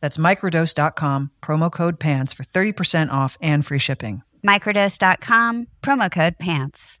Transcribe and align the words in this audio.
That's 0.00 0.16
microdose.com, 0.16 1.32
promo 1.42 1.70
code 1.72 1.98
PANTS 1.98 2.32
for 2.32 2.44
30% 2.44 3.10
off 3.10 3.36
and 3.42 3.66
free 3.66 3.78
shipping. 3.78 4.22
Microdose.com, 4.46 5.66
promo 5.82 6.10
code 6.10 6.38
PANTS. 6.38 7.00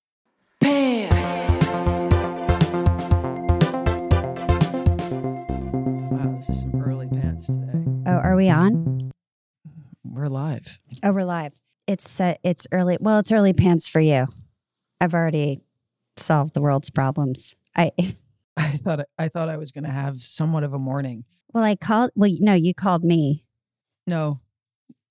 Wow, 5.01 6.33
this 6.35 6.49
is 6.49 6.59
some 6.61 6.81
early 6.81 7.07
pants 7.07 7.47
today. 7.47 7.83
Oh, 8.05 8.11
are 8.17 8.35
we 8.35 8.49
on? 8.49 9.11
We're 10.03 10.27
live. 10.27 10.79
Oh, 11.03 11.11
we're 11.11 11.23
live. 11.23 11.53
It's 11.87 12.19
uh, 12.21 12.35
it's 12.43 12.67
early. 12.71 12.97
Well, 12.99 13.19
it's 13.19 13.31
early 13.31 13.53
pants 13.53 13.87
for 13.89 13.99
you. 13.99 14.27
I've 14.99 15.13
already 15.15 15.61
solved 16.17 16.53
the 16.53 16.61
world's 16.61 16.89
problems. 16.89 17.55
I 17.75 17.91
I 18.57 18.71
thought 18.71 19.05
I 19.17 19.27
thought 19.29 19.49
I 19.49 19.57
was 19.57 19.71
going 19.71 19.85
to 19.85 19.89
have 19.91 20.21
somewhat 20.21 20.63
of 20.63 20.73
a 20.73 20.79
morning. 20.79 21.23
well, 21.53 21.63
I 21.63 21.75
called. 21.75 22.11
Well, 22.15 22.29
no, 22.39 22.53
you 22.53 22.73
called 22.73 23.03
me. 23.03 23.45
No, 24.05 24.41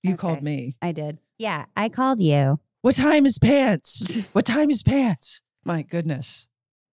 you 0.03 0.11
Okay. 0.13 0.17
called 0.17 0.43
me. 0.43 0.77
I 0.81 0.91
did. 0.93 1.19
Yeah, 1.37 1.65
I 1.75 1.89
called 1.89 2.21
you, 2.21 2.59
What 2.81 2.95
time 2.95 3.25
is 3.25 3.37
pants? 3.37 4.19
what 4.31 4.45
time 4.45 4.69
is 4.69 4.83
pants? 4.83 5.41
My 5.63 5.83
goodness. 5.83 6.47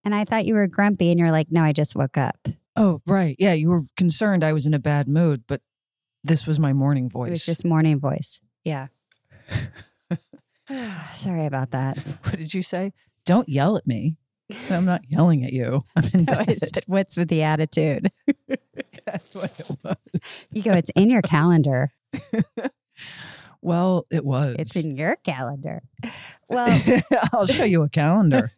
and 0.05 0.15
I 0.15 0.25
thought 0.25 0.47
you 0.47 0.55
were 0.55 0.67
grumpy, 0.67 1.11
and 1.11 1.19
you're 1.19 1.33
like, 1.33 1.51
"No, 1.51 1.63
I 1.63 1.73
just 1.73 1.97
woke 1.97 2.17
up." 2.19 2.49
Oh, 2.77 3.01
right. 3.07 3.35
Yeah, 3.39 3.55
you 3.55 3.71
were 3.71 3.83
concerned 3.97 4.45
I 4.45 4.53
was 4.53 4.67
in 4.67 4.75
a 4.75 4.79
bad 4.79 5.09
mood, 5.09 5.45
but 5.49 5.63
this 6.23 6.47
was 6.47 6.61
my 6.61 6.73
morning 6.73 7.09
voice. 7.11 7.29
It 7.29 7.31
was 7.31 7.47
just 7.47 7.65
morning 7.65 7.99
voice. 7.99 8.41
Yeah. 8.65 8.89
Sorry 11.15 11.47
about 11.47 11.71
that. 11.73 11.99
what 12.25 12.37
did 12.37 12.55
you 12.55 12.63
say? 12.63 12.93
Don't 13.25 13.49
yell 13.49 13.77
at 13.77 13.87
me. 13.87 14.17
I'm 14.71 14.85
not 14.85 15.03
yelling 15.09 15.45
at 15.45 15.53
you. 15.53 15.85
I'm 15.97 16.05
in 16.13 16.25
bed. 16.25 16.59
What's 16.87 17.17
with 17.17 17.29
the 17.29 17.43
attitude? 17.43 18.11
That's 19.05 19.35
what 19.35 19.59
it 19.59 19.71
was. 19.83 20.47
You 20.53 20.63
go, 20.63 20.73
it's 20.73 20.91
in 20.91 21.11
your 21.11 21.23
calendar. 21.23 21.93
Well, 23.61 24.07
it 24.11 24.25
was. 24.25 24.57
It's 24.59 24.77
in 24.77 24.97
your 24.97 25.17
calendar. 25.17 25.83
Well, 26.51 26.83
I'll 27.35 27.47
show 27.47 27.65
you 27.65 27.83
a 27.83 27.91
calendar. 27.91 28.53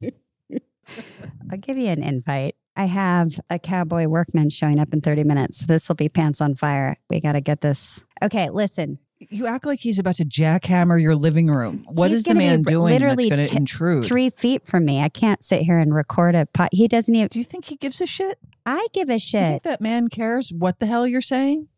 I'll 1.50 1.58
give 1.58 1.76
you 1.76 1.88
an 1.88 2.02
invite. 2.02 2.54
I 2.76 2.84
have 2.84 3.40
a 3.50 3.58
cowboy 3.58 4.06
workman 4.06 4.50
showing 4.50 4.78
up 4.78 4.92
in 4.92 5.00
30 5.00 5.24
minutes. 5.24 5.66
This 5.66 5.88
will 5.88 5.96
be 5.96 6.08
pants 6.08 6.40
on 6.40 6.54
fire. 6.54 6.96
We 7.08 7.20
got 7.20 7.32
to 7.32 7.40
get 7.40 7.62
this. 7.62 8.00
Okay, 8.22 8.50
listen. 8.50 8.98
You 9.18 9.46
act 9.46 9.64
like 9.64 9.80
he's 9.80 9.98
about 9.98 10.16
to 10.16 10.24
jackhammer 10.24 11.00
your 11.00 11.14
living 11.14 11.48
room. 11.48 11.86
What 11.88 12.10
He's 12.10 12.18
is 12.18 12.24
the 12.24 12.34
man 12.34 12.62
doing 12.62 12.90
that's 12.90 13.00
literally 13.00 13.30
going 13.30 13.42
to 13.42 13.48
t- 13.48 13.56
intrude? 13.56 14.04
Three 14.04 14.28
feet 14.28 14.66
from 14.66 14.84
me. 14.84 15.02
I 15.02 15.08
can't 15.08 15.42
sit 15.42 15.62
here 15.62 15.78
and 15.78 15.94
record 15.94 16.34
a 16.34 16.44
pot. 16.44 16.68
He 16.70 16.86
doesn't 16.86 17.14
even. 17.14 17.28
Do 17.28 17.38
you 17.38 17.44
think 17.44 17.64
he 17.64 17.76
gives 17.76 18.00
a 18.02 18.06
shit? 18.06 18.38
I 18.66 18.86
give 18.92 19.08
a 19.08 19.18
shit. 19.18 19.32
Do 19.32 19.38
you 19.38 19.50
think 19.52 19.62
that 19.62 19.80
man 19.80 20.08
cares 20.08 20.52
what 20.52 20.80
the 20.80 20.86
hell 20.86 21.06
you're 21.06 21.22
saying? 21.22 21.68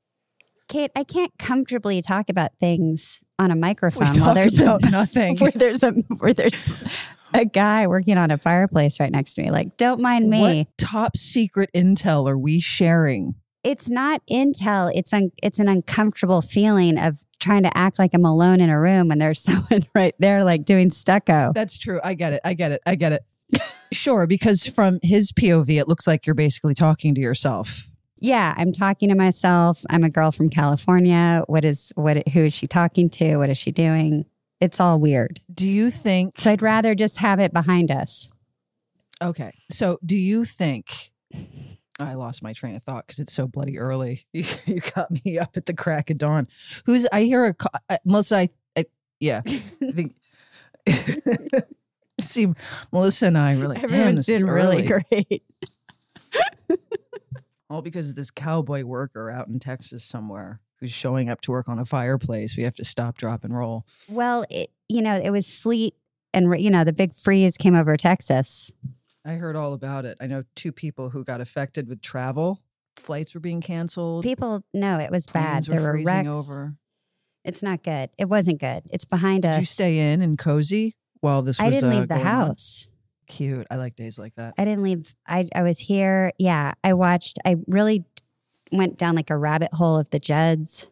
Kate, 0.68 0.90
I 0.94 1.04
can't 1.04 1.32
comfortably 1.38 2.02
talk 2.02 2.28
about 2.28 2.50
things 2.60 3.20
on 3.38 3.50
a 3.50 3.56
microphone 3.56 4.20
while 4.20 4.34
there's 4.34 4.60
a, 4.60 4.78
nothing. 4.90 5.36
where 5.38 5.50
there's 5.50 5.82
a 5.82 5.92
where 6.18 6.34
there's 6.34 6.84
a 7.34 7.44
guy 7.44 7.86
working 7.86 8.18
on 8.18 8.30
a 8.30 8.38
fireplace 8.38 9.00
right 9.00 9.12
next 9.12 9.34
to 9.34 9.42
me. 9.42 9.50
Like, 9.50 9.76
don't 9.76 10.00
mind 10.00 10.28
me. 10.28 10.40
What 10.40 10.78
top 10.78 11.16
secret 11.16 11.70
intel 11.74 12.28
are 12.28 12.38
we 12.38 12.60
sharing? 12.60 13.34
it's 13.64 13.90
not 13.90 14.22
intel 14.30 14.88
it's 14.94 15.12
un- 15.12 15.32
it's 15.42 15.58
an 15.58 15.68
uncomfortable 15.68 16.40
feeling 16.40 16.96
of 16.96 17.24
trying 17.40 17.64
to 17.64 17.76
act 17.76 17.98
like 17.98 18.12
i'm 18.14 18.24
alone 18.24 18.60
in 18.60 18.70
a 18.70 18.80
room 18.80 19.08
when 19.08 19.18
there's 19.18 19.40
someone 19.42 19.84
right 19.96 20.14
there 20.20 20.44
like 20.44 20.64
doing 20.64 20.90
stucco 20.90 21.50
That's 21.54 21.76
true. 21.76 22.00
I 22.04 22.14
get 22.14 22.32
it. 22.34 22.40
I 22.44 22.54
get 22.54 22.72
it. 22.72 22.80
I 22.86 22.94
get 22.94 23.12
it. 23.12 23.22
sure, 23.92 24.26
because 24.26 24.66
from 24.66 25.00
his 25.02 25.32
POV, 25.32 25.80
it 25.80 25.88
looks 25.88 26.06
like 26.06 26.26
you're 26.26 26.34
basically 26.34 26.74
talking 26.74 27.14
to 27.14 27.20
yourself. 27.20 27.88
Yeah 28.20 28.54
i'm 28.56 28.72
talking 28.72 29.08
to 29.08 29.14
myself 29.14 29.82
i'm 29.90 30.04
a 30.04 30.10
girl 30.10 30.30
from 30.30 30.48
california 30.48 31.42
what 31.46 31.64
is 31.64 31.92
what 31.94 32.28
who 32.28 32.44
is 32.44 32.54
she 32.54 32.66
talking 32.66 33.08
to 33.08 33.36
what 33.36 33.48
is 33.48 33.58
she 33.58 33.70
doing 33.70 34.24
it's 34.60 34.80
all 34.80 34.98
weird 34.98 35.40
Do 35.52 35.66
you 35.66 35.90
think? 35.90 36.38
so 36.38 36.50
i'd 36.50 36.62
rather 36.62 36.94
just 36.94 37.18
have 37.18 37.38
it 37.38 37.52
behind 37.52 37.90
us 37.90 38.30
Okay. 39.22 39.52
So, 39.70 39.98
do 40.04 40.16
you 40.16 40.44
think? 40.44 41.10
I 42.00 42.14
lost 42.14 42.42
my 42.42 42.52
train 42.52 42.76
of 42.76 42.82
thought 42.82 43.06
because 43.06 43.18
it's 43.18 43.32
so 43.32 43.48
bloody 43.48 43.78
early. 43.78 44.26
You, 44.32 44.44
you 44.66 44.80
got 44.94 45.10
me 45.24 45.38
up 45.38 45.56
at 45.56 45.66
the 45.66 45.74
crack 45.74 46.10
of 46.10 46.18
dawn. 46.18 46.46
Who's 46.86 47.06
I 47.12 47.22
hear 47.22 47.46
a 47.46 47.54
uh, 47.90 47.96
Melissa? 48.04 48.36
I, 48.36 48.48
I 48.76 48.84
yeah. 49.20 49.42
I 49.44 49.92
think. 49.92 50.14
See, 52.22 52.52
Melissa 52.92 53.26
and 53.26 53.38
I 53.38 53.54
really. 53.54 53.76
Damn, 53.80 53.84
everyone's 53.84 54.26
this 54.26 54.40
doing 54.40 54.52
really 54.52 54.82
great 54.86 55.42
All 57.70 57.82
because 57.82 58.10
of 58.10 58.14
this 58.14 58.30
cowboy 58.30 58.84
worker 58.84 59.30
out 59.30 59.48
in 59.48 59.58
Texas 59.58 60.04
somewhere 60.04 60.60
who's 60.80 60.92
showing 60.92 61.28
up 61.28 61.40
to 61.42 61.50
work 61.50 61.68
on 61.68 61.78
a 61.78 61.84
fireplace. 61.84 62.56
We 62.56 62.62
have 62.62 62.76
to 62.76 62.84
stop, 62.84 63.16
drop, 63.18 63.44
and 63.44 63.56
roll. 63.56 63.84
well 64.08 64.44
it, 64.50 64.70
you 64.88 65.02
know 65.02 65.16
it 65.16 65.30
was 65.30 65.46
sleet 65.46 65.94
and 66.32 66.58
you 66.60 66.70
know 66.70 66.84
the 66.84 66.92
big 66.92 67.12
freeze 67.12 67.56
came 67.56 67.74
over 67.74 67.96
texas 67.96 68.72
I 69.24 69.32
heard 69.34 69.56
all 69.56 69.74
about 69.74 70.06
it. 70.06 70.16
I 70.22 70.26
know 70.26 70.44
two 70.54 70.72
people 70.72 71.10
who 71.10 71.22
got 71.22 71.42
affected 71.42 71.86
with 71.86 72.00
travel. 72.00 72.62
Flights 72.96 73.34
were 73.34 73.40
being 73.40 73.60
canceled. 73.60 74.24
people 74.24 74.64
no 74.72 74.98
it 74.98 75.10
was 75.10 75.26
bad 75.26 75.64
planes 75.64 75.66
there 75.66 75.82
were 75.82 76.02
wrecks 76.02 76.28
over. 76.28 76.76
It's 77.44 77.62
not 77.62 77.82
good. 77.82 78.10
It 78.18 78.28
wasn't 78.28 78.60
good. 78.60 78.86
It's 78.90 79.04
behind 79.04 79.42
Did 79.42 79.52
us. 79.52 79.60
you 79.60 79.66
stay 79.66 79.98
in 80.12 80.22
and 80.22 80.38
cozy 80.38 80.96
while 81.20 81.42
this 81.42 81.58
was 81.58 81.66
I 81.66 81.70
didn't 81.70 81.92
uh, 81.92 81.98
leave 81.98 82.08
the 82.08 82.18
house. 82.18 82.88
on? 82.88 82.97
Cute. 83.28 83.66
I 83.70 83.76
like 83.76 83.94
days 83.94 84.18
like 84.18 84.34
that. 84.36 84.54
I 84.58 84.64
didn't 84.64 84.82
leave. 84.82 85.14
I 85.26 85.48
I 85.54 85.62
was 85.62 85.78
here. 85.78 86.32
Yeah, 86.38 86.72
I 86.82 86.94
watched. 86.94 87.38
I 87.44 87.56
really 87.66 88.04
went 88.72 88.98
down 88.98 89.14
like 89.16 89.30
a 89.30 89.36
rabbit 89.36 89.74
hole 89.74 89.98
of 89.98 90.10
the 90.10 90.18
Judds, 90.18 90.88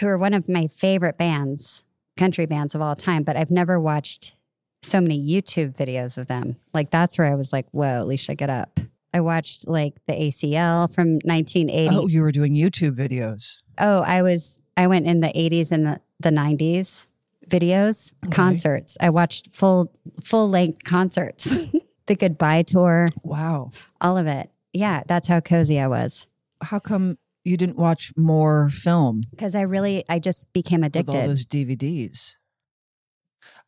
who 0.00 0.06
are 0.08 0.18
one 0.18 0.34
of 0.34 0.48
my 0.48 0.66
favorite 0.66 1.16
bands, 1.16 1.84
country 2.16 2.46
bands 2.46 2.74
of 2.74 2.82
all 2.82 2.94
time. 2.96 3.22
But 3.22 3.36
I've 3.36 3.50
never 3.50 3.78
watched 3.80 4.34
so 4.82 5.00
many 5.00 5.24
YouTube 5.24 5.76
videos 5.76 6.18
of 6.18 6.26
them. 6.26 6.56
Like 6.74 6.90
that's 6.90 7.16
where 7.18 7.30
I 7.30 7.34
was 7.36 7.52
like, 7.52 7.66
"Whoa, 7.70 8.04
Leisha, 8.04 8.36
get 8.36 8.50
up!" 8.50 8.80
I 9.14 9.20
watched 9.20 9.68
like 9.68 9.94
the 10.06 10.14
ACL 10.14 10.92
from 10.92 11.14
1980. 11.24 11.88
Oh, 11.96 12.06
you 12.08 12.20
were 12.22 12.32
doing 12.32 12.54
YouTube 12.54 12.94
videos. 12.94 13.62
oh, 13.78 14.02
I 14.02 14.22
was. 14.22 14.60
I 14.76 14.86
went 14.86 15.06
in 15.06 15.20
the 15.20 15.28
80s 15.28 15.72
and 15.72 15.84
the, 15.84 16.00
the 16.20 16.30
90s 16.30 17.07
videos, 17.48 18.12
Okay. 18.26 18.34
concerts. 18.34 18.96
I 19.00 19.10
watched 19.10 19.48
full 19.52 19.92
full 20.22 20.48
length 20.48 20.84
concerts, 20.84 21.44
the 22.06 22.14
goodbye 22.16 22.62
tour, 22.62 23.08
Wow. 23.22 23.70
all 24.00 24.16
of 24.18 24.26
it. 24.26 24.50
Yeah, 24.72 25.02
that's 25.06 25.28
how 25.28 25.40
cozy 25.40 25.80
I 25.80 25.86
was. 25.88 26.26
How 26.62 26.78
come 26.78 27.18
you 27.44 27.56
didn't 27.56 27.78
watch 27.78 28.12
more 28.16 28.68
film 28.70 29.22
because 29.30 29.54
I 29.54 29.62
really 29.62 30.04
I 30.08 30.18
just 30.18 30.52
became 30.52 30.82
addicted. 30.84 31.06
with 31.12 31.16
all 31.22 31.26
those 31.28 31.46
DVDs. 31.46 32.36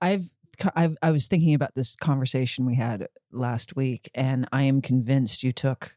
I've, 0.01 0.33
I've 0.75 0.97
I 1.03 1.11
was 1.11 1.27
thinking 1.27 1.55
about 1.55 1.75
this 1.75 1.97
conversation 1.97 2.67
we 2.67 2.75
had 2.77 3.09
last 3.31 3.77
week, 3.77 4.11
and 4.15 4.47
I 4.53 4.63
am 4.65 4.83
convinced 4.83 5.43
you 5.43 5.53
took 5.53 5.97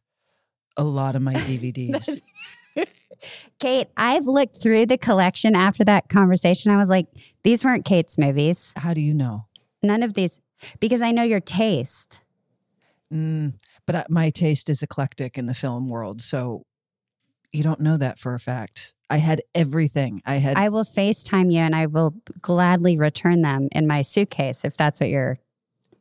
a 0.77 0.83
lot 0.83 1.15
of 1.15 1.21
my 1.21 1.33
DVDs. 1.50 2.21
Kate, 3.59 3.87
I've 3.97 4.25
looked 4.25 4.61
through 4.61 4.87
the 4.87 4.97
collection 4.97 5.55
after 5.55 5.83
that 5.85 6.09
conversation. 6.09 6.71
I 6.71 6.77
was 6.77 6.89
like, 6.89 7.07
these 7.43 7.63
weren't 7.63 7.85
Kate's 7.85 8.17
movies. 8.17 8.73
How 8.75 8.93
do 8.93 9.01
you 9.01 9.13
know? 9.13 9.47
None 9.81 10.03
of 10.03 10.13
these 10.13 10.41
because 10.79 11.01
I 11.01 11.11
know 11.11 11.23
your 11.23 11.41
taste. 11.41 12.21
Mm, 13.13 13.53
but 13.85 13.95
I, 13.95 14.05
my 14.09 14.29
taste 14.29 14.69
is 14.69 14.81
eclectic 14.81 15.37
in 15.37 15.45
the 15.45 15.53
film 15.53 15.89
world, 15.89 16.21
so 16.21 16.63
you 17.51 17.63
don't 17.63 17.79
know 17.79 17.97
that 17.97 18.17
for 18.17 18.33
a 18.33 18.39
fact. 18.39 18.93
I 19.09 19.17
had 19.17 19.41
everything. 19.53 20.21
I 20.25 20.35
had 20.35 20.57
I 20.57 20.69
will 20.69 20.83
FaceTime 20.83 21.53
you 21.53 21.59
and 21.59 21.75
I 21.75 21.85
will 21.85 22.15
gladly 22.41 22.97
return 22.97 23.41
them 23.41 23.67
in 23.71 23.85
my 23.85 24.01
suitcase 24.01 24.65
if 24.65 24.75
that's 24.75 24.99
what 24.99 25.09
you're 25.09 25.37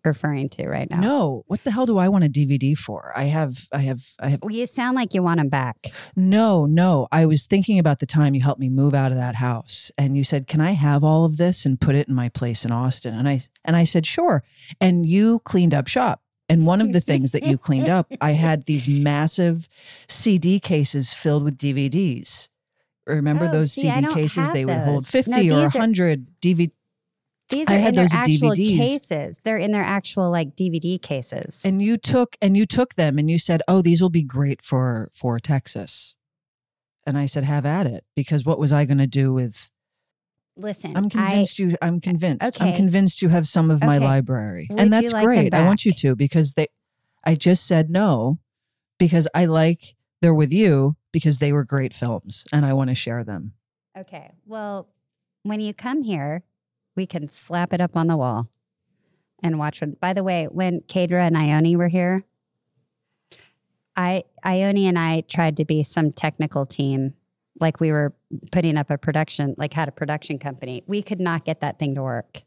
referring 0.05 0.49
to 0.51 0.69
right 0.69 0.89
now. 0.91 1.01
no. 1.01 1.45
What 1.47 1.63
the 1.65 1.71
hell 1.71 1.87
do 1.87 1.99
I 1.99 2.09
want 2.09 2.25
a 2.25 2.29
DVD 2.29 2.77
for? 2.77 3.13
I 3.17 3.25
have 3.25 3.69
I 3.73 3.79
have 3.79 4.03
I 4.21 4.29
have 4.31 4.41
Well, 4.43 4.53
you 4.55 4.67
sound 4.67 4.97
like 4.97 5.15
you 5.15 5.23
want 5.23 5.39
them 5.39 5.49
back. 5.49 5.77
No, 6.17 6.67
no. 6.67 7.07
I 7.13 7.27
was 7.27 7.47
thinking 7.47 7.79
about 7.79 8.01
the 8.01 8.07
time 8.07 8.35
you 8.35 8.41
helped 8.43 8.61
me 8.61 8.69
move 8.69 8.95
out 8.95 9.13
of 9.13 9.19
that 9.19 9.37
house 9.37 9.91
and 9.97 10.17
you 10.17 10.25
said, 10.25 10.47
"Can 10.47 10.61
I 10.61 10.73
have 10.73 11.05
all 11.05 11.25
of 11.25 11.37
this 11.37 11.65
and 11.67 11.81
put 11.81 11.95
it 11.95 12.09
in 12.09 12.15
my 12.15 12.29
place 12.29 12.65
in 12.65 12.71
Austin?" 12.73 13.15
And 13.15 13.29
I 13.29 13.41
and 13.65 13.77
I 13.77 13.85
said, 13.85 14.07
"Sure." 14.07 14.43
And 14.81 15.07
you 15.07 15.39
cleaned 15.41 15.75
up 15.75 15.87
shop. 15.89 16.21
And 16.49 16.67
one 16.67 16.81
of 16.81 16.93
the 16.93 17.01
things 17.11 17.33
that 17.33 17.45
you 17.47 17.57
cleaned 17.57 17.89
up, 17.89 18.13
I 18.21 18.33
had 18.33 18.67
these 18.67 18.87
massive 18.89 19.69
CD 20.09 20.59
cases 20.61 21.13
filled 21.15 21.45
with 21.45 21.57
DVDs. 21.57 22.49
Remember 23.07 23.47
Oh, 23.47 23.51
those 23.53 23.73
see, 23.73 23.83
CD 23.91 24.07
cases? 24.13 24.51
They 24.53 24.65
would 24.65 24.77
hold 24.79 25.07
50 25.07 25.31
No, 25.31 25.37
or 25.39 25.43
these 25.43 25.75
are- 25.75 25.79
100 25.79 26.31
DVD. 26.41 26.71
These 27.53 27.69
I 27.69 27.75
are 27.75 27.79
had 27.79 27.89
in 27.89 27.95
their 27.95 28.05
those 28.05 28.15
actual 28.15 28.51
DVDs. 28.51 28.77
cases. 28.77 29.41
They're 29.45 29.59
in 29.59 29.73
their 29.73 29.83
actual 29.83 30.31
like 30.31 30.57
DVD 30.57 31.01
cases. 31.01 31.63
And 31.65 31.83
you 31.83 31.97
took 31.97 32.37
and 32.41 32.57
you 32.57 32.67
took 32.67 32.95
them 32.95 33.19
and 33.19 33.31
you 33.31 33.39
said, 33.39 33.63
"Oh, 33.69 33.83
these 33.83 34.01
will 34.01 34.11
be 34.11 34.23
great 34.23 34.63
for 34.63 35.11
for 35.15 35.39
Texas." 35.39 36.17
And 37.07 37.19
I 37.19 37.27
said, 37.27 37.45
"Have 37.45 37.67
at 37.67 37.87
it," 37.87 38.05
because 38.17 38.45
what 38.45 38.59
was 38.59 38.73
I 38.73 38.85
going 38.85 38.99
to 38.99 39.07
do 39.07 39.33
with 39.33 39.71
Listen, 40.57 40.97
I'm 40.97 41.07
I, 41.07 41.09
convinced 41.09 41.59
you. 41.59 41.77
I'm 41.81 41.97
uh, 41.97 42.01
convinced. 42.01 42.61
I'm 42.61 42.75
convinced 42.75 43.23
you 43.23 43.29
have 43.31 43.47
some 43.47 43.71
of 43.71 43.83
my 43.83 43.99
library, 43.99 44.67
Would 44.71 44.81
and 44.81 44.93
that's 44.93 45.13
like 45.13 45.25
great. 45.25 45.55
I 45.55 45.65
want 45.65 45.85
you 45.85 45.93
to 45.93 46.17
because 46.17 46.55
they. 46.55 46.67
I 47.25 47.37
just 47.37 47.67
said 47.67 47.89
no 47.89 48.39
because 48.99 49.29
I 49.35 49.45
like 49.45 49.95
they're 50.21 50.35
with 50.35 50.53
you 50.53 50.97
because 51.13 51.39
they 51.39 51.53
were 51.53 51.65
great 51.65 51.93
films 51.95 52.45
and 52.53 52.67
I 52.67 52.73
want 52.73 52.91
to 52.91 52.95
share 52.95 53.25
them. 53.25 53.53
Okay. 53.97 54.33
Well, 54.47 54.89
when 55.43 55.61
you 55.61 55.75
come 55.75 56.03
here, 56.03 56.45
we 56.97 57.07
can 57.07 57.29
slap 57.29 57.73
it 57.73 57.81
up 57.81 57.97
on 57.97 58.07
the 58.07 58.17
wall 58.17 58.49
and 59.43 59.59
watch 59.59 59.81
one. 59.81 59.97
By 60.01 60.13
the 60.13 60.23
way, 60.23 60.47
when 60.51 60.81
Kadra 60.83 61.27
and 61.27 61.37
Ione 61.37 61.77
were 61.77 61.89
here, 61.89 62.25
I 63.97 64.23
Ione 64.45 64.87
and 64.87 64.99
I 64.99 65.23
tried 65.23 65.57
to 65.59 65.65
be 65.65 65.83
some 65.83 66.13
technical 66.13 66.65
team, 66.65 67.15
like 67.61 67.81
we 67.81 67.93
were 67.93 68.15
putting 68.51 68.77
up 68.77 68.91
a 68.91 68.97
production, 68.97 69.55
like 69.59 69.75
had 69.75 69.89
a 69.89 69.93
production 69.93 70.39
company. 70.39 70.83
We 70.87 71.03
could 71.03 71.21
not 71.21 71.45
get 71.45 71.61
that 71.61 71.79
thing 71.79 71.95
to 71.97 72.03
work. 72.03 72.43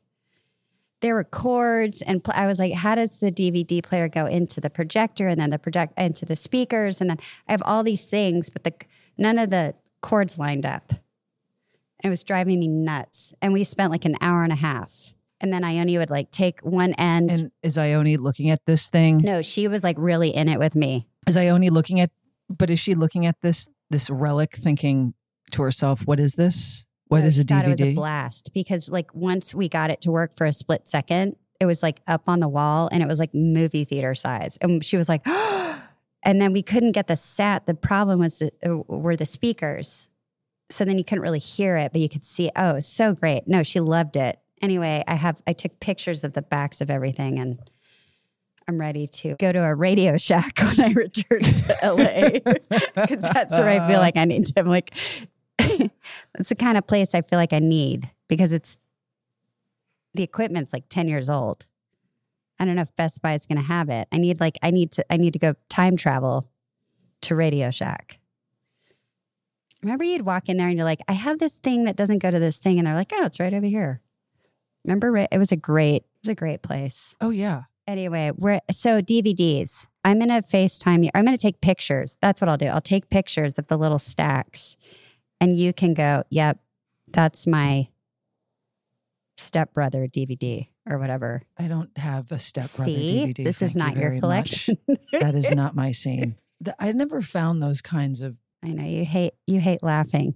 There 1.02 1.14
were 1.14 1.24
cords, 1.24 2.02
and 2.02 2.24
pl- 2.24 2.34
I 2.36 2.48
was 2.48 2.58
like, 2.58 2.74
"How 2.74 2.96
does 2.96 3.20
the 3.20 3.32
DVD 3.32 3.82
player 3.84 4.08
go 4.08 4.26
into 4.26 4.60
the 4.60 4.70
projector, 4.70 5.28
and 5.28 5.40
then 5.40 5.52
the 5.52 5.60
project 5.60 5.94
into 6.00 6.26
the 6.26 6.36
speakers, 6.36 7.00
and 7.00 7.10
then 7.10 7.18
I 7.48 7.52
have 7.52 7.62
all 7.64 7.84
these 7.84 8.06
things, 8.06 8.50
but 8.50 8.64
the 8.64 8.74
none 9.18 9.38
of 9.38 9.50
the 9.50 9.76
cords 10.02 10.40
lined 10.40 10.66
up." 10.66 10.94
It 12.04 12.10
was 12.10 12.24
driving 12.24 12.60
me 12.60 12.68
nuts. 12.68 13.34
And 13.42 13.54
we 13.54 13.64
spent 13.64 13.92
like 13.92 14.06
an 14.06 14.16
hour 14.22 14.44
and 14.44 14.52
a 14.54 14.58
half. 14.58 15.14
And 15.42 15.52
then 15.54 15.64
Ione 15.64 15.98
would 15.98 16.10
like 16.10 16.32
take 16.32 16.62
one 16.62 16.94
end. 16.94 17.30
And 17.32 17.52
is 17.62 17.78
Ione 17.78 18.18
looking 18.18 18.50
at 18.50 18.66
this 18.66 18.90
thing? 18.90 19.18
no, 19.18 19.42
she 19.42 19.68
was 19.68 19.84
like 19.84 19.96
really 20.00 20.30
in 20.30 20.48
it 20.50 20.60
with 20.60 20.76
me. 20.76 21.08
Is 21.28 21.36
Ione 21.38 21.70
looking 21.70 22.00
at? 22.00 22.12
But 22.50 22.70
is 22.70 22.80
she 22.80 22.96
looking 22.96 23.26
at 23.26 23.42
this 23.42 23.70
this 23.90 24.10
relic, 24.10 24.56
thinking 24.56 25.14
to 25.52 25.62
herself, 25.64 26.02
"What 26.06 26.20
is 26.20 26.36
this? 26.36 26.86
What 27.08 27.22
No, 27.22 27.28
is 27.28 27.38
a 27.40 27.44
thought 27.44 27.66
It 27.66 27.70
was 27.70 27.82
a 27.82 27.86
DVD?" 27.86 27.96
blast 27.96 28.52
because 28.54 28.88
like 28.88 29.14
once 29.14 29.54
we 29.54 29.68
got 29.68 29.90
it 29.90 30.02
to 30.02 30.12
work 30.12 30.38
for 30.38 30.46
a 30.46 30.54
split 30.54 30.88
second, 30.88 31.36
it 31.60 31.66
was 31.66 31.82
like 31.84 32.02
up 32.08 32.24
on 32.28 32.40
the 32.40 32.48
wall 32.48 32.88
and 32.92 33.02
it 33.04 33.08
was 33.10 33.20
like 33.20 33.34
movie 33.34 33.84
theater 33.84 34.14
size. 34.16 34.58
And 34.62 34.84
she 34.86 34.96
was 34.98 35.10
like, 35.10 35.26
and 36.24 36.42
then 36.42 36.54
we 36.54 36.62
couldn't 36.62 36.92
get 36.94 37.08
the 37.08 37.16
sat. 37.16 37.66
The 37.66 37.74
problem 37.74 38.20
was 38.20 38.40
the, 38.40 38.52
uh, 38.66 38.78
were 38.88 39.16
the 39.16 39.26
speakers. 39.26 40.08
So 40.70 40.84
then 40.84 40.98
you 40.98 41.04
couldn't 41.04 41.22
really 41.22 41.40
hear 41.40 41.78
it, 41.78 41.92
but 41.92 42.02
you 42.02 42.10
could 42.10 42.24
see. 42.24 42.50
Oh, 42.56 42.80
so 42.80 43.14
great. 43.14 43.48
No, 43.48 43.64
she 43.64 43.80
loved 43.80 44.18
it. 44.18 44.40
Anyway, 44.62 45.04
I 45.08 45.16
have 45.16 45.42
I 45.46 45.54
took 45.54 45.80
pictures 45.80 46.24
of 46.24 46.34
the 46.34 46.42
backs 46.42 46.82
of 46.82 46.90
everything 46.90 47.38
and 47.40 47.60
I'm 48.68 48.80
ready 48.80 49.06
to 49.08 49.36
go 49.36 49.52
to 49.52 49.64
a 49.64 49.76
Radio 49.76 50.18
Shack 50.18 50.58
when 50.62 50.80
I 50.80 50.92
return 50.94 51.42
to 51.42 51.78
LA 51.84 52.40
because 52.96 53.22
that's 53.22 53.54
where 53.54 53.70
I 53.70 53.88
feel 53.88 54.00
like 54.00 54.18
I 54.18 54.26
need 54.26 54.48
to. 54.48 54.60
I'm 54.60 54.68
like, 54.68 54.96
it's 55.60 56.50
the 56.50 56.56
kind 56.56 56.78
of 56.78 56.88
place 56.88 57.14
I 57.14 57.22
feel 57.22 57.38
like 57.38 57.54
I 57.54 57.60
need 57.60 58.10
because 58.28 58.52
it's 58.52 58.78
the 60.16 60.24
equipment's 60.24 60.74
like 60.74 60.86
10 60.90 61.08
years 61.08 61.30
old. 61.30 61.68
I 62.60 62.66
don't 62.66 62.76
know 62.76 62.82
if 62.82 62.96
Best 62.96 63.22
Buy 63.22 63.34
is 63.34 63.46
going 63.46 63.58
to 63.58 63.68
have 63.68 63.90
it. 63.90 64.08
I 64.12 64.18
need 64.18 64.40
like 64.40 64.58
I 64.64 64.72
need 64.72 64.92
to 64.94 65.06
I 65.12 65.18
need 65.18 65.34
to 65.34 65.40
go 65.40 65.56
time 65.70 65.98
travel 65.98 66.46
to 67.22 67.36
Radio 67.36 67.70
Shack. 67.70 68.20
Remember 69.86 70.04
you'd 70.04 70.26
walk 70.26 70.50
in 70.50 70.58
there 70.58 70.68
and 70.68 70.76
you're 70.76 70.84
like, 70.84 71.02
I 71.08 71.14
have 71.14 71.38
this 71.38 71.58
thing 71.58 71.84
that 71.84 71.96
doesn't 71.96 72.18
go 72.18 72.32
to 72.32 72.40
this 72.40 72.58
thing 72.58 72.80
and 72.80 72.88
they're 72.88 72.96
like, 72.96 73.12
"Oh, 73.14 73.26
it's 73.26 73.40
right 73.40 73.54
over 73.54 73.68
here." 73.68 74.02
Remember 74.84 75.16
it 75.16 75.38
was 75.38 75.52
a 75.52 75.56
great 75.56 75.98
it 76.04 76.24
was 76.24 76.30
a 76.30 76.36
great 76.36 76.64
place. 76.64 77.16
Oh 77.22 77.30
yeah. 77.30 77.64
Anyway, 77.88 78.32
we're 78.36 78.62
so 78.72 79.00
DVDs. 79.00 79.88
I'm 80.04 80.18
gonna 80.18 80.42
FaceTime 80.42 81.04
you. 81.04 81.12
I'm 81.14 81.24
gonna 81.24 81.38
take 81.38 81.62
pictures. 81.62 82.18
That's 82.20 82.42
what 82.42 82.50
I'll 82.50 82.58
do. 82.58 82.66
I'll 82.66 82.82
take 82.82 83.12
pictures 83.12 83.60
of 83.60 83.68
the 83.68 83.78
little 83.78 84.00
stacks, 84.00 84.76
and 85.40 85.56
you 85.56 85.72
can 85.72 85.94
go. 85.94 86.24
Yep, 86.32 86.58
that's 87.14 87.46
my 87.46 87.90
stepbrother 89.38 90.08
DVD 90.08 90.68
or 90.90 90.98
whatever. 90.98 91.44
I 91.60 91.68
don't 91.68 91.96
have 91.96 92.32
a 92.32 92.40
stepbrother 92.40 92.90
See, 92.90 93.34
DVD. 93.36 93.44
this 93.44 93.62
is 93.62 93.74
thank 93.74 93.96
you 93.96 94.02
not 94.02 94.02
your 94.02 94.20
collection. 94.20 94.80
that 95.14 95.36
is 95.36 95.52
not 95.52 95.76
my 95.76 95.92
scene. 95.92 96.38
I 96.80 96.92
never 96.92 97.22
found 97.22 97.62
those 97.62 97.84
kinds 97.84 98.24
of 98.24 98.38
I 98.66 98.70
know 98.74 98.86
you 98.86 99.06
hate 99.06 99.34
you 99.48 99.60
hate 99.60 99.84
laughing. 99.84 100.36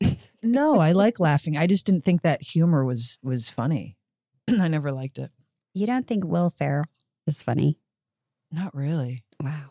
No, 0.44 0.80
I 0.80 0.90
like 0.90 1.20
laughing. 1.20 1.56
I 1.56 1.68
just 1.68 1.86
didn't 1.86 2.04
think 2.04 2.22
that 2.22 2.42
humor 2.42 2.84
was 2.84 3.20
was 3.22 3.48
funny. 3.48 3.96
I 4.50 4.66
never 4.66 4.90
liked 4.90 5.16
it. 5.18 5.30
You 5.72 5.86
don't 5.86 6.04
think 6.08 6.24
Will 6.24 6.50
Ferrell 6.50 6.86
is 7.28 7.44
funny? 7.44 7.78
Not 8.50 8.74
really. 8.74 9.22
Wow. 9.40 9.70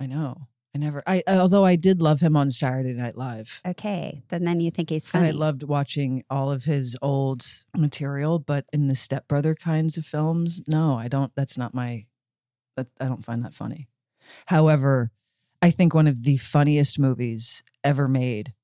I 0.00 0.06
know. 0.06 0.48
I 0.74 0.78
never. 0.78 1.02
I 1.06 1.22
although 1.28 1.66
I 1.66 1.76
did 1.76 2.00
love 2.00 2.20
him 2.20 2.34
on 2.34 2.48
Saturday 2.50 2.94
Night 2.94 3.16
Live, 3.16 3.60
Okay, 3.66 4.22
then 4.30 4.44
then 4.44 4.58
you 4.60 4.70
think 4.70 4.88
he's 4.88 5.04
and 5.06 5.12
funny. 5.12 5.28
I 5.28 5.30
loved 5.32 5.62
watching 5.62 6.24
all 6.30 6.50
of 6.50 6.64
his 6.64 6.96
old 7.02 7.46
material. 7.76 8.38
But 8.38 8.64
in 8.72 8.86
the 8.88 8.96
stepbrother 8.96 9.54
kinds 9.54 9.98
of 9.98 10.06
films, 10.06 10.62
no, 10.66 10.96
I 10.96 11.08
don't. 11.08 11.32
That's 11.36 11.58
not 11.58 11.74
my. 11.74 12.06
That 12.76 12.88
I 13.00 13.04
don't 13.04 13.24
find 13.24 13.44
that 13.44 13.54
funny. 13.54 13.88
However, 14.46 15.12
I 15.66 15.70
think 15.72 15.94
one 15.94 16.06
of 16.06 16.22
the 16.22 16.36
funniest 16.36 16.96
movies 16.96 17.64
ever 17.82 18.06
made 18.06 18.54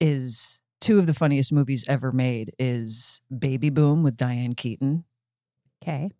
is 0.00 0.60
two 0.80 0.98
of 0.98 1.06
the 1.06 1.12
funniest 1.12 1.52
movies 1.52 1.84
ever 1.86 2.10
made 2.10 2.52
is 2.58 3.20
Baby 3.38 3.68
Boom 3.68 4.02
with 4.02 4.16
Diane 4.16 4.54
Keaton. 4.54 5.04
okay. 5.82 6.10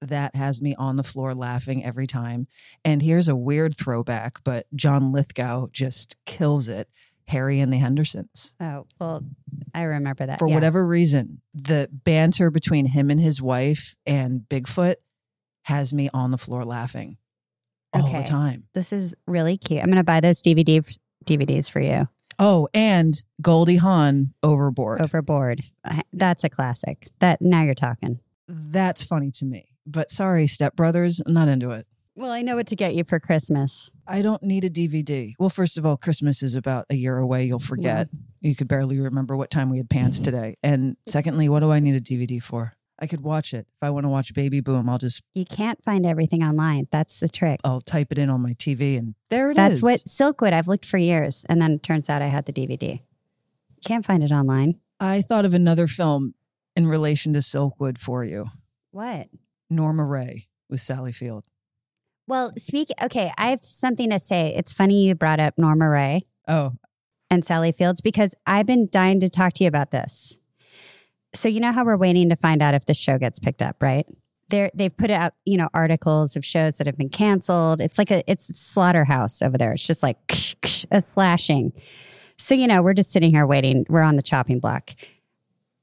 that 0.00 0.34
has 0.34 0.60
me 0.60 0.74
on 0.74 0.96
the 0.96 1.04
floor 1.04 1.36
laughing 1.36 1.84
every 1.84 2.08
time. 2.08 2.48
And 2.84 3.00
here's 3.00 3.28
a 3.28 3.36
weird 3.36 3.76
throwback, 3.78 4.42
but 4.42 4.66
John 4.74 5.12
Lithgow 5.12 5.68
just 5.70 6.16
kills 6.26 6.66
it. 6.66 6.88
Harry 7.28 7.60
and 7.60 7.72
the 7.72 7.78
Hendersons. 7.78 8.54
Oh 8.60 8.86
well, 8.98 9.22
I 9.72 9.82
remember 9.82 10.26
that 10.26 10.40
For 10.40 10.48
yeah. 10.48 10.54
whatever 10.54 10.84
reason, 10.84 11.42
the 11.54 11.88
banter 11.92 12.50
between 12.50 12.86
him 12.86 13.08
and 13.08 13.20
his 13.20 13.40
wife 13.40 13.94
and 14.04 14.40
Bigfoot 14.50 14.96
has 15.66 15.92
me 15.94 16.10
on 16.12 16.32
the 16.32 16.38
floor 16.38 16.64
laughing 16.64 17.18
all 17.92 18.06
Okay. 18.06 18.22
the 18.22 18.28
time. 18.28 18.64
This 18.74 18.92
is 18.92 19.14
really 19.26 19.56
cute. 19.56 19.80
I'm 19.80 19.86
going 19.86 19.96
to 19.96 20.04
buy 20.04 20.20
those 20.20 20.42
DVD 20.42 20.84
DVDs 21.24 21.70
for 21.70 21.80
you. 21.80 22.08
Oh, 22.38 22.68
and 22.74 23.14
Goldie 23.40 23.76
Hawn 23.76 24.34
overboard. 24.42 25.00
Overboard. 25.00 25.60
That's 26.12 26.44
a 26.44 26.48
classic. 26.48 27.08
That 27.20 27.40
now 27.40 27.62
you're 27.62 27.74
talking. 27.74 28.20
That's 28.48 29.02
funny 29.02 29.30
to 29.32 29.44
me. 29.44 29.68
But 29.86 30.10
sorry, 30.10 30.46
Step 30.46 30.74
Brothers, 30.76 31.20
I'm 31.24 31.34
not 31.34 31.48
into 31.48 31.70
it. 31.70 31.86
Well, 32.14 32.30
I 32.30 32.42
know 32.42 32.56
what 32.56 32.66
to 32.68 32.76
get 32.76 32.94
you 32.94 33.04
for 33.04 33.18
Christmas. 33.18 33.90
I 34.06 34.20
don't 34.20 34.42
need 34.42 34.64
a 34.64 34.70
DVD. 34.70 35.32
Well, 35.38 35.48
first 35.48 35.78
of 35.78 35.86
all, 35.86 35.96
Christmas 35.96 36.42
is 36.42 36.54
about 36.54 36.84
a 36.90 36.94
year 36.94 37.16
away. 37.16 37.44
You'll 37.46 37.58
forget. 37.58 38.08
You 38.40 38.54
could 38.54 38.68
barely 38.68 39.00
remember 39.00 39.36
what 39.36 39.50
time 39.50 39.70
we 39.70 39.78
had 39.78 39.88
pants 39.88 40.18
mm-hmm. 40.18 40.24
today. 40.24 40.56
And 40.62 40.96
secondly, 41.06 41.48
what 41.48 41.60
do 41.60 41.72
I 41.72 41.80
need 41.80 41.94
a 41.94 42.00
DVD 42.00 42.42
for? 42.42 42.74
I 43.02 43.08
could 43.08 43.22
watch 43.22 43.52
it. 43.52 43.66
If 43.74 43.82
I 43.82 43.90
want 43.90 44.04
to 44.04 44.08
watch 44.08 44.32
Baby 44.32 44.60
Boom, 44.60 44.88
I'll 44.88 44.96
just 44.96 45.22
You 45.34 45.44
can't 45.44 45.82
find 45.82 46.06
everything 46.06 46.44
online. 46.44 46.86
That's 46.92 47.18
the 47.18 47.28
trick. 47.28 47.58
I'll 47.64 47.80
type 47.80 48.12
it 48.12 48.18
in 48.18 48.30
on 48.30 48.40
my 48.40 48.52
TV 48.52 48.96
and 48.96 49.16
there 49.28 49.50
it 49.50 49.54
is. 49.54 49.56
That's 49.56 49.82
what 49.82 50.00
Silkwood. 50.06 50.52
I've 50.52 50.68
looked 50.68 50.86
for 50.86 50.98
years, 50.98 51.44
and 51.48 51.60
then 51.60 51.72
it 51.72 51.82
turns 51.82 52.08
out 52.08 52.22
I 52.22 52.26
had 52.28 52.46
the 52.46 52.52
DVD. 52.52 53.00
Can't 53.84 54.06
find 54.06 54.22
it 54.22 54.30
online. 54.30 54.76
I 55.00 55.20
thought 55.20 55.44
of 55.44 55.52
another 55.52 55.88
film 55.88 56.34
in 56.76 56.86
relation 56.86 57.32
to 57.32 57.40
Silkwood 57.40 57.98
for 57.98 58.24
you. 58.24 58.46
What? 58.92 59.28
Norma 59.68 60.04
Rae 60.04 60.46
with 60.70 60.80
Sally 60.80 61.10
Field. 61.10 61.46
Well, 62.28 62.52
speak. 62.56 62.88
Okay, 63.02 63.32
I 63.36 63.50
have 63.50 63.64
something 63.64 64.10
to 64.10 64.20
say. 64.20 64.54
It's 64.54 64.72
funny 64.72 65.02
you 65.04 65.16
brought 65.16 65.40
up 65.40 65.54
Norma 65.58 65.88
Rae 65.88 66.22
Oh, 66.46 66.74
and 67.28 67.44
Sally 67.44 67.72
Fields 67.72 68.00
because 68.00 68.36
I've 68.46 68.66
been 68.66 68.88
dying 68.92 69.18
to 69.20 69.28
talk 69.28 69.54
to 69.54 69.64
you 69.64 69.68
about 69.68 69.90
this. 69.90 70.38
So 71.34 71.48
you 71.48 71.60
know 71.60 71.72
how 71.72 71.84
we're 71.84 71.96
waiting 71.96 72.28
to 72.28 72.36
find 72.36 72.62
out 72.62 72.74
if 72.74 72.84
the 72.84 72.94
show 72.94 73.18
gets 73.18 73.38
picked 73.38 73.62
up, 73.62 73.76
right? 73.82 74.06
They're, 74.48 74.70
they've 74.74 74.94
put 74.94 75.10
out 75.10 75.32
you 75.46 75.56
know 75.56 75.68
articles 75.72 76.36
of 76.36 76.44
shows 76.44 76.76
that 76.78 76.86
have 76.86 76.98
been 76.98 77.08
canceled. 77.08 77.80
It's 77.80 77.98
like 77.98 78.10
a 78.10 78.22
it's 78.30 78.50
a 78.50 78.54
slaughterhouse 78.54 79.40
over 79.40 79.56
there. 79.56 79.72
It's 79.72 79.86
just 79.86 80.02
like 80.02 80.18
a 80.90 81.00
slashing. 81.00 81.72
So 82.36 82.54
you 82.54 82.66
know 82.66 82.82
we're 82.82 82.94
just 82.94 83.12
sitting 83.12 83.30
here 83.30 83.46
waiting. 83.46 83.86
We're 83.88 84.02
on 84.02 84.16
the 84.16 84.22
chopping 84.22 84.60
block. 84.60 84.90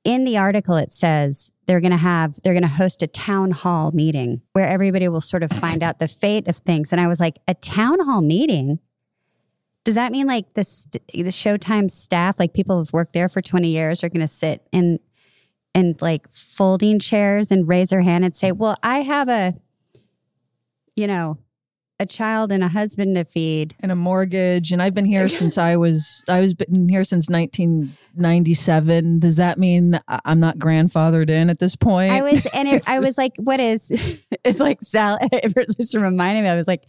In 0.04 0.24
the 0.24 0.38
article, 0.38 0.76
it 0.76 0.92
says 0.92 1.52
they're 1.66 1.82
going 1.82 1.92
to 1.92 1.98
have 1.98 2.42
they're 2.42 2.54
going 2.54 2.64
to 2.64 2.70
host 2.70 3.02
a 3.04 3.08
town 3.08 3.52
hall 3.52 3.92
meeting 3.92 4.42
where 4.54 4.68
everybody 4.68 5.08
will 5.08 5.22
sort 5.22 5.44
of 5.44 5.52
find 5.52 5.84
out 5.84 6.00
the 6.00 6.08
fate 6.08 6.48
of 6.48 6.58
things. 6.58 6.92
And 6.92 7.02
I 7.02 7.08
was 7.08 7.20
like, 7.20 7.38
a 7.48 7.54
town 7.54 8.00
hall 8.00 8.22
meeting. 8.22 8.80
Does 9.84 9.96
that 9.96 10.12
mean 10.12 10.28
like 10.28 10.54
the 10.54 10.64
the 11.14 11.26
Showtime 11.26 11.90
staff, 11.90 12.40
like 12.40 12.54
people 12.54 12.78
who've 12.78 12.94
worked 12.94 13.14
there 13.14 13.30
for 13.30 13.42
twenty 13.42 13.70
years, 13.70 14.04
are 14.04 14.10
going 14.10 14.22
to 14.22 14.28
sit 14.28 14.68
in 14.72 15.00
in 15.74 15.96
like 16.02 16.30
folding 16.32 17.00
chairs 17.00 17.52
and 17.52 17.68
raise 17.68 17.92
her 17.92 18.02
hand 18.02 18.26
and 18.26 18.36
say, 18.36 18.52
"Well, 18.52 18.78
I 18.84 19.00
have 19.00 19.30
a, 19.30 19.56
you 20.96 21.08
know, 21.08 21.38
a 22.00 22.06
child 22.06 22.52
and 22.52 22.64
a 22.64 22.68
husband 22.70 23.16
to 23.16 23.26
feed." 23.26 23.76
and 23.80 23.92
a 23.92 23.96
mortgage, 23.96 24.72
and 24.72 24.82
I've 24.82 24.94
been 24.94 25.06
here 25.06 25.30
since 25.30 25.58
I 25.58 25.76
was 25.78 26.24
I 26.28 26.42
was 26.42 26.54
been 26.54 26.90
here 26.90 27.04
since 27.04 27.30
1997. 27.30 29.20
Does 29.20 29.36
that 29.36 29.60
mean 29.60 30.00
I'm 30.26 30.40
not 30.40 30.58
grandfathered 30.58 31.30
in 31.30 31.50
at 31.50 31.60
this 31.60 31.76
point? 31.76 32.12
I 32.12 32.22
was, 32.24 32.46
and 32.48 32.68
it, 32.68 32.84
I 32.88 33.00
was 33.00 33.18
like, 33.18 33.34
"What 33.38 33.60
is?" 33.60 33.92
It's 34.46 34.60
like 34.60 34.82
Sally. 34.82 35.20
It 35.34 35.54
just 35.78 35.96
reminded 35.96 36.44
me. 36.44 36.50
I 36.50 36.56
was 36.56 36.68
like, 36.68 36.86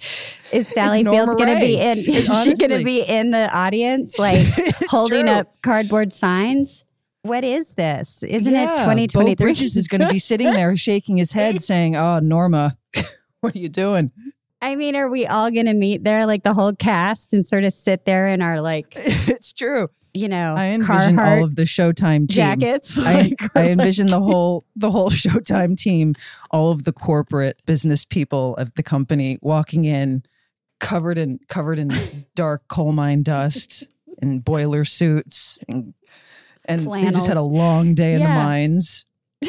"Is 0.53 0.69
Sally 0.69 1.03
Fields 1.03 1.35
going 1.35 1.53
to 1.53 1.61
be 1.61 1.79
in? 1.81 1.99
Is 1.99 2.27
she 2.27 2.55
going 2.55 2.79
to 2.79 2.85
be 2.85 3.03
in 3.03 3.33
the 3.33 3.51
audience, 3.53 4.19
like 4.19 4.47
holding 4.89 5.27
true. 5.27 5.35
up 5.35 5.61
cardboard 5.63 6.13
signs?" 6.13 6.85
What 7.23 7.45
is 7.45 7.75
this? 7.75 8.23
Isn't 8.23 8.53
Yeah, 8.53 8.65
it 8.65 8.67
Beau 8.69 8.77
2023? 8.85 9.35
Bridges 9.45 9.77
is 9.77 9.89
going 9.89 10.01
to 10.01 10.09
be 10.09 10.19
sitting 10.31 10.53
there 10.53 10.77
shaking 10.77 11.17
his 11.19 11.33
head, 11.33 11.63
saying, 11.63 11.97
"Oh, 11.97 12.19
Norma, 12.21 12.77
what 13.41 13.55
are 13.55 13.59
you 13.59 13.69
doing?" 13.69 14.11
I 14.63 14.77
mean, 14.77 14.95
are 14.97 15.09
we 15.09 15.27
all 15.27 15.51
going 15.51 15.67
to 15.67 15.75
meet 15.75 16.05
there, 16.05 16.27
like 16.27 16.43
the 16.43 16.53
whole 16.55 16.75
cast, 16.75 17.33
and 17.33 17.47
sort 17.47 17.65
of 17.65 17.73
sit 17.73 18.05
there 18.05 18.29
in 18.29 18.43
our 18.43 18.61
like, 18.61 18.93
it's 18.97 19.53
true. 19.55 19.89
you 20.13 20.29
know, 20.29 20.55
I 20.55 20.67
envision 20.67 21.17
Carhartt 21.17 21.39
all 21.39 21.45
of 21.45 21.57
the 21.57 21.63
Showtime 21.63 22.21
team. 22.21 22.27
jackets? 22.29 22.99
I, 22.99 23.15
like, 23.23 23.57
I 23.57 23.69
envision 23.71 24.09
the 24.09 24.21
whole 24.21 24.65
the 24.77 24.91
whole 24.91 25.11
Showtime 25.11 25.77
team, 25.79 26.15
all 26.51 26.73
of 26.73 26.85
the 26.85 26.93
corporate 26.93 27.63
business 27.67 28.05
people 28.05 28.55
of 28.57 28.75
the 28.75 28.83
company 28.83 29.39
walking 29.41 29.85
in, 29.87 30.23
covered 30.79 31.17
in 31.19 31.39
covered 31.49 31.79
in 31.79 32.25
dark 32.35 32.67
coal 32.69 32.93
mine 32.93 33.23
dust 33.23 33.87
and 34.21 34.45
boiler 34.45 34.85
suits, 34.85 35.59
and 35.69 35.95
and 36.71 36.87
they 36.87 37.11
just 37.11 37.27
had 37.27 37.37
a 37.37 37.43
long 37.43 37.95
day 37.95 38.13
in 38.13 38.23
the 38.23 38.29
mines. 38.29 39.05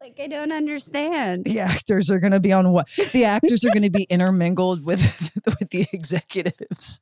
like 0.00 0.18
I 0.20 0.26
don't 0.26 0.52
understand. 0.52 1.44
The 1.44 1.60
actors 1.60 2.10
are 2.10 2.18
going 2.18 2.32
to 2.32 2.40
be 2.40 2.52
on 2.52 2.70
what? 2.70 2.88
The 3.12 3.24
actors 3.24 3.64
are 3.64 3.70
going 3.70 3.82
to 3.82 3.90
be 3.90 4.04
intermingled 4.04 4.84
with 4.84 5.32
with 5.46 5.70
the 5.70 5.86
executives. 5.92 7.00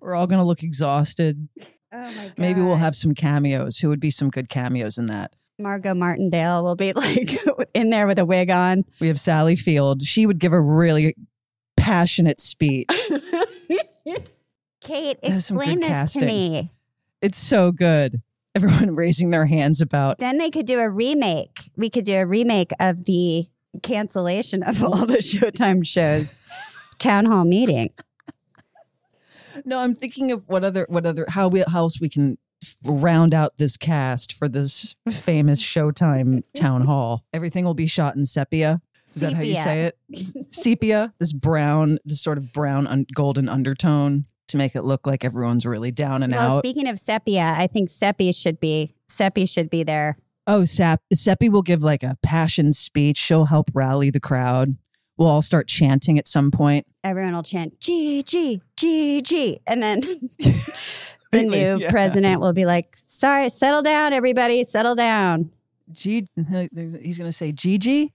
We're 0.00 0.14
all 0.14 0.26
going 0.26 0.40
to 0.40 0.44
look 0.44 0.62
exhausted. 0.62 1.48
Oh 1.60 1.66
my 1.92 2.12
god. 2.12 2.34
Maybe 2.36 2.60
we'll 2.60 2.76
have 2.76 2.96
some 2.96 3.14
cameos. 3.14 3.78
Who 3.78 3.88
would 3.88 4.00
be 4.00 4.10
some 4.10 4.30
good 4.30 4.48
cameos 4.48 4.98
in 4.98 5.06
that? 5.06 5.34
Margot 5.58 5.94
Martindale 5.94 6.64
will 6.64 6.76
be 6.76 6.92
like 6.94 7.38
in 7.74 7.90
there 7.90 8.06
with 8.06 8.18
a 8.18 8.24
wig 8.24 8.50
on. 8.50 8.84
We 9.00 9.08
have 9.08 9.20
Sally 9.20 9.56
Field. 9.56 10.02
She 10.02 10.26
would 10.26 10.38
give 10.38 10.52
a 10.52 10.60
really 10.60 11.14
passionate 11.76 12.40
speech. 12.40 12.88
Kate, 14.80 15.18
explain 15.22 15.80
this 15.80 16.12
to 16.12 16.26
me. 16.26 16.70
It's 17.24 17.38
so 17.38 17.72
good. 17.72 18.20
Everyone 18.54 18.94
raising 18.94 19.30
their 19.30 19.46
hands 19.46 19.80
about. 19.80 20.18
Then 20.18 20.36
they 20.36 20.50
could 20.50 20.66
do 20.66 20.78
a 20.78 20.90
remake. 20.90 21.58
We 21.74 21.88
could 21.88 22.04
do 22.04 22.16
a 22.16 22.26
remake 22.26 22.70
of 22.78 23.06
the 23.06 23.46
cancellation 23.82 24.62
of 24.62 24.82
all 24.84 25.06
the 25.06 25.18
Showtime 25.18 25.86
shows. 25.86 26.40
Town 26.98 27.24
hall 27.26 27.44
meeting. 27.44 27.90
No, 29.64 29.78
I'm 29.78 29.94
thinking 29.94 30.32
of 30.32 30.48
what 30.48 30.64
other 30.64 30.84
what 30.88 31.06
other 31.06 31.26
how 31.28 31.46
we 31.46 31.60
how 31.60 31.82
else 31.82 32.00
we 32.00 32.08
can 32.08 32.38
round 32.82 33.32
out 33.32 33.56
this 33.56 33.76
cast 33.76 34.32
for 34.32 34.48
this 34.48 34.96
famous 35.08 35.62
Showtime 35.62 36.42
town 36.56 36.82
hall. 36.82 37.24
Everything 37.32 37.64
will 37.64 37.72
be 37.72 37.86
shot 37.86 38.16
in 38.16 38.26
sepia. 38.26 38.82
Is 39.14 39.20
that 39.20 39.34
how 39.34 39.42
you 39.42 39.54
say 39.54 39.84
it? 39.84 39.98
Sepia. 40.52 41.14
This 41.20 41.32
brown, 41.32 41.98
this 42.04 42.20
sort 42.20 42.36
of 42.36 42.52
brown 42.52 42.88
un- 42.88 43.06
golden 43.14 43.48
undertone 43.48 44.24
to 44.48 44.56
make 44.56 44.74
it 44.74 44.82
look 44.82 45.06
like 45.06 45.24
everyone's 45.24 45.64
really 45.66 45.90
down 45.90 46.22
and 46.22 46.32
Well, 46.32 46.56
out. 46.58 46.64
speaking 46.64 46.88
of 46.88 46.98
sepia, 46.98 47.54
I 47.56 47.66
think 47.66 47.88
Seppi 47.88 48.32
should 48.32 48.60
be 48.60 48.94
Seppi 49.08 49.46
should 49.46 49.70
be 49.70 49.82
there. 49.82 50.18
Oh, 50.46 50.64
Sap 50.64 51.00
Seppi 51.12 51.48
will 51.48 51.62
give 51.62 51.82
like 51.82 52.02
a 52.02 52.18
passion 52.22 52.72
speech. 52.72 53.16
She'll 53.16 53.46
help 53.46 53.70
rally 53.74 54.10
the 54.10 54.20
crowd. 54.20 54.76
We'll 55.16 55.28
all 55.28 55.42
start 55.42 55.68
chanting 55.68 56.18
at 56.18 56.26
some 56.28 56.50
point. 56.50 56.86
Everyone 57.02 57.34
will 57.34 57.42
chant 57.42 57.80
G 57.80 58.22
G 58.22 58.60
G 58.76 59.22
G, 59.22 59.60
and 59.66 59.82
then 59.82 60.00
the 61.32 61.42
new 61.42 61.78
Yeah. 61.78 61.90
president 61.90 62.40
will 62.40 62.52
be 62.52 62.66
like, 62.66 62.96
"Sorry, 62.96 63.48
settle 63.48 63.82
down, 63.82 64.12
everybody, 64.12 64.64
settle 64.64 64.94
down. 64.94 65.50
G 65.92 66.26
he's 67.02 67.16
gonna 67.18 67.32
say 67.32 67.52
Gigi. 67.52 68.12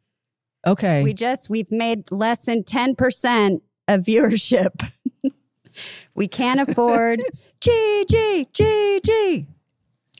Okay. 0.67 1.03
We 1.03 1.13
just 1.13 1.49
we've 1.49 1.71
made 1.71 2.11
less 2.11 2.45
than 2.45 2.63
ten 2.63 2.95
percent 2.95 3.63
of 3.87 4.01
viewership. 4.01 4.87
We 6.15 6.27
can't 6.27 6.59
afford 6.59 7.21
G 7.61 8.05
G 8.09 8.47
G 8.53 9.01
G." 9.03 9.45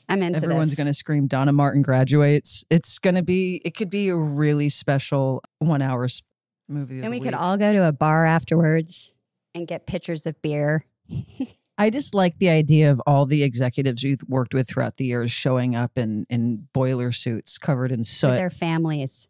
I'm 0.08 0.22
into 0.24 0.42
Everyone's 0.42 0.74
going 0.74 0.88
to 0.88 0.94
scream 0.94 1.28
Donna 1.28 1.52
Martin 1.52 1.82
graduates. 1.82 2.64
It's 2.68 2.98
going 2.98 3.14
to 3.14 3.22
be, 3.22 3.60
it 3.64 3.76
could 3.76 3.90
be 3.90 4.08
a 4.08 4.16
really 4.16 4.68
special 4.68 5.40
one 5.60 5.82
hour 5.82 6.04
s- 6.06 6.22
movie. 6.68 7.00
and 7.00 7.10
we 7.10 7.20
could 7.20 7.32
all 7.34 7.56
go 7.56 7.72
to 7.72 7.86
a 7.86 7.92
bar 7.92 8.26
afterwards 8.26 9.14
and 9.54 9.68
get 9.68 9.86
pictures 9.86 10.26
of 10.26 10.40
beer. 10.42 10.84
I 11.78 11.90
just 11.90 12.12
like 12.12 12.38
the 12.38 12.48
idea 12.50 12.90
of 12.90 13.00
all 13.06 13.24
the 13.24 13.44
executives 13.44 14.02
we've 14.02 14.20
worked 14.28 14.52
with 14.52 14.68
throughout 14.68 14.96
the 14.96 15.04
years 15.04 15.30
showing 15.30 15.76
up 15.76 15.96
in, 15.96 16.26
in 16.28 16.66
boiler 16.74 17.12
suits 17.12 17.56
covered 17.56 17.92
in 17.92 18.02
soot 18.02 18.30
with 18.30 18.38
their 18.38 18.50
families. 18.50 19.28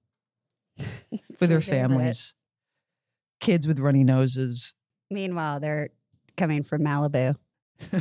with 0.78 1.38
their 1.50 1.60
families, 1.60 2.34
kids 3.38 3.68
with 3.68 3.78
runny 3.78 4.02
noses. 4.02 4.72
Meanwhile, 5.10 5.60
they're 5.60 5.90
coming 6.36 6.62
from 6.62 6.82
Malibu. 6.82 7.36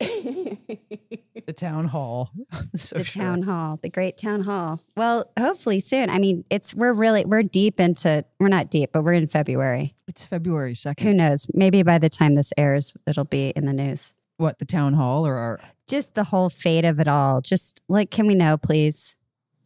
The 1.46 1.52
town 1.52 1.86
hall. 1.86 2.30
so 2.76 2.98
the 2.98 3.04
sure. 3.04 3.22
town 3.22 3.42
hall, 3.42 3.78
the 3.82 3.88
great 3.88 4.16
town 4.16 4.42
hall. 4.42 4.80
Well, 4.96 5.30
hopefully 5.38 5.80
soon. 5.80 6.08
I 6.08 6.18
mean, 6.18 6.44
it's 6.50 6.74
we're 6.74 6.92
really 6.92 7.24
we're 7.24 7.42
deep 7.42 7.80
into 7.80 8.24
we're 8.38 8.48
not 8.48 8.70
deep, 8.70 8.90
but 8.92 9.02
we're 9.02 9.14
in 9.14 9.26
February. 9.26 9.94
It's 10.06 10.24
February 10.24 10.74
second. 10.74 11.06
Who 11.06 11.14
knows? 11.14 11.48
Maybe 11.52 11.82
by 11.82 11.98
the 11.98 12.08
time 12.08 12.36
this 12.36 12.52
airs, 12.56 12.94
it'll 13.06 13.24
be 13.24 13.50
in 13.50 13.66
the 13.66 13.72
news. 13.72 14.14
What, 14.36 14.58
the 14.58 14.64
town 14.64 14.94
hall 14.94 15.26
or 15.26 15.36
our, 15.36 15.60
Just 15.86 16.14
the 16.14 16.24
whole 16.24 16.48
fate 16.48 16.84
of 16.84 16.98
it 16.98 17.06
all. 17.06 17.40
Just 17.40 17.80
like, 17.88 18.10
can 18.10 18.26
we 18.26 18.34
know, 18.34 18.56
please? 18.56 19.16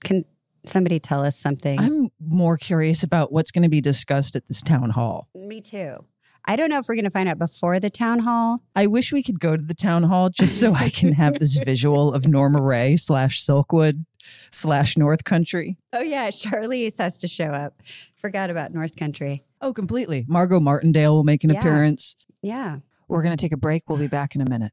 Can 0.02 0.24
somebody 0.64 0.98
tell 0.98 1.24
us 1.24 1.38
something? 1.38 1.78
I'm 1.78 2.08
more 2.20 2.56
curious 2.56 3.02
about 3.02 3.32
what's 3.32 3.50
going 3.50 3.62
to 3.62 3.68
be 3.68 3.80
discussed 3.80 4.34
at 4.36 4.48
this 4.48 4.60
town 4.60 4.90
hall. 4.90 5.28
Me 5.34 5.60
too. 5.60 6.04
I 6.46 6.54
don't 6.54 6.70
know 6.70 6.78
if 6.78 6.86
we're 6.88 6.94
going 6.94 7.04
to 7.04 7.10
find 7.10 7.28
out 7.28 7.38
before 7.38 7.80
the 7.80 7.90
town 7.90 8.20
hall. 8.20 8.62
I 8.76 8.86
wish 8.86 9.12
we 9.12 9.22
could 9.22 9.40
go 9.40 9.56
to 9.56 9.62
the 9.62 9.74
town 9.74 10.04
hall 10.04 10.30
just 10.30 10.60
so 10.60 10.74
I 10.74 10.90
can 10.90 11.12
have 11.14 11.38
this 11.40 11.56
visual 11.64 12.12
of 12.14 12.28
Norma 12.28 12.62
Rae 12.62 12.96
slash 12.96 13.44
Silkwood 13.44 14.04
slash 14.50 14.96
North 14.96 15.24
Country. 15.24 15.76
Oh 15.92 16.02
yeah, 16.02 16.28
Charlize 16.30 16.98
has 16.98 17.18
to 17.18 17.28
show 17.28 17.46
up. 17.46 17.82
Forgot 18.16 18.50
about 18.50 18.72
North 18.72 18.94
Country. 18.96 19.42
Oh, 19.60 19.72
completely. 19.72 20.24
Margot 20.28 20.60
Martindale 20.60 21.14
will 21.14 21.24
make 21.24 21.42
an 21.42 21.50
Yeah. 21.50 21.58
appearance. 21.58 22.16
Yeah. 22.42 22.78
We're 23.08 23.22
going 23.22 23.36
to 23.36 23.40
take 23.40 23.52
a 23.52 23.56
break. 23.56 23.88
We'll 23.88 23.98
be 23.98 24.06
back 24.08 24.34
in 24.36 24.40
a 24.40 24.48
minute. 24.48 24.72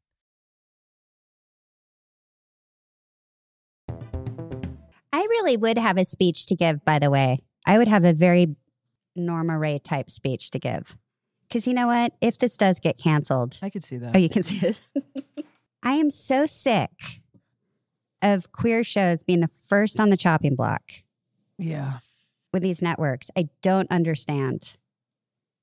I 5.12 5.20
really 5.30 5.58
would 5.58 5.77
have 5.77 5.98
a 5.98 6.06
speech 6.06 6.46
to 6.48 6.56
give, 6.56 6.84
by 6.86 7.00
the 7.00 7.10
way. 7.10 7.39
I 7.65 7.77
would 7.77 7.88
have 7.88 8.03
a 8.03 8.13
very 8.13 8.56
Norma 9.15 9.58
Rae 9.58 9.80
type 9.80 10.10
speech 10.10 10.50
to 10.51 10.60
give. 10.60 10.98
Because 11.47 11.67
you 11.67 11.73
know 11.73 11.88
what? 11.88 12.13
If 12.21 12.39
this 12.39 12.57
does 12.57 12.79
get 12.79 12.97
canceled, 12.97 13.59
I 13.62 13.69
could 13.69 13.83
see 13.83 13.97
that. 13.97 14.15
oh, 14.15 14.19
you 14.19 14.29
can 14.29 14.43
see 14.43 14.65
it. 14.65 14.81
I 15.83 15.93
am 15.93 16.09
so 16.09 16.45
sick 16.45 16.91
of 18.21 18.51
queer 18.51 18.83
shows 18.83 19.21
being 19.23 19.41
the 19.41 19.50
first 19.50 20.00
on 20.00 20.09
the 20.09 20.17
chopping 20.17 20.55
block 20.55 20.81
Yeah. 21.57 22.00
with 22.53 22.63
these 22.63 22.81
networks. 22.81 23.29
I 23.38 23.50
don't 23.62 23.91
understand. 23.91 24.77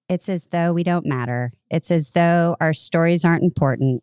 It's 0.09 0.29
as 0.29 0.47
though 0.47 0.73
we 0.73 0.83
don't 0.83 1.07
matter. 1.07 1.53
It's 1.71 1.91
as 1.91 2.11
though 2.11 2.57
our 2.61 2.73
stories 2.75 3.25
aren't 3.25 3.45
important. 3.45 4.03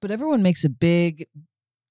But 0.00 0.10
everyone 0.10 0.42
makes 0.42 0.64
a 0.64 0.68
big 0.70 1.26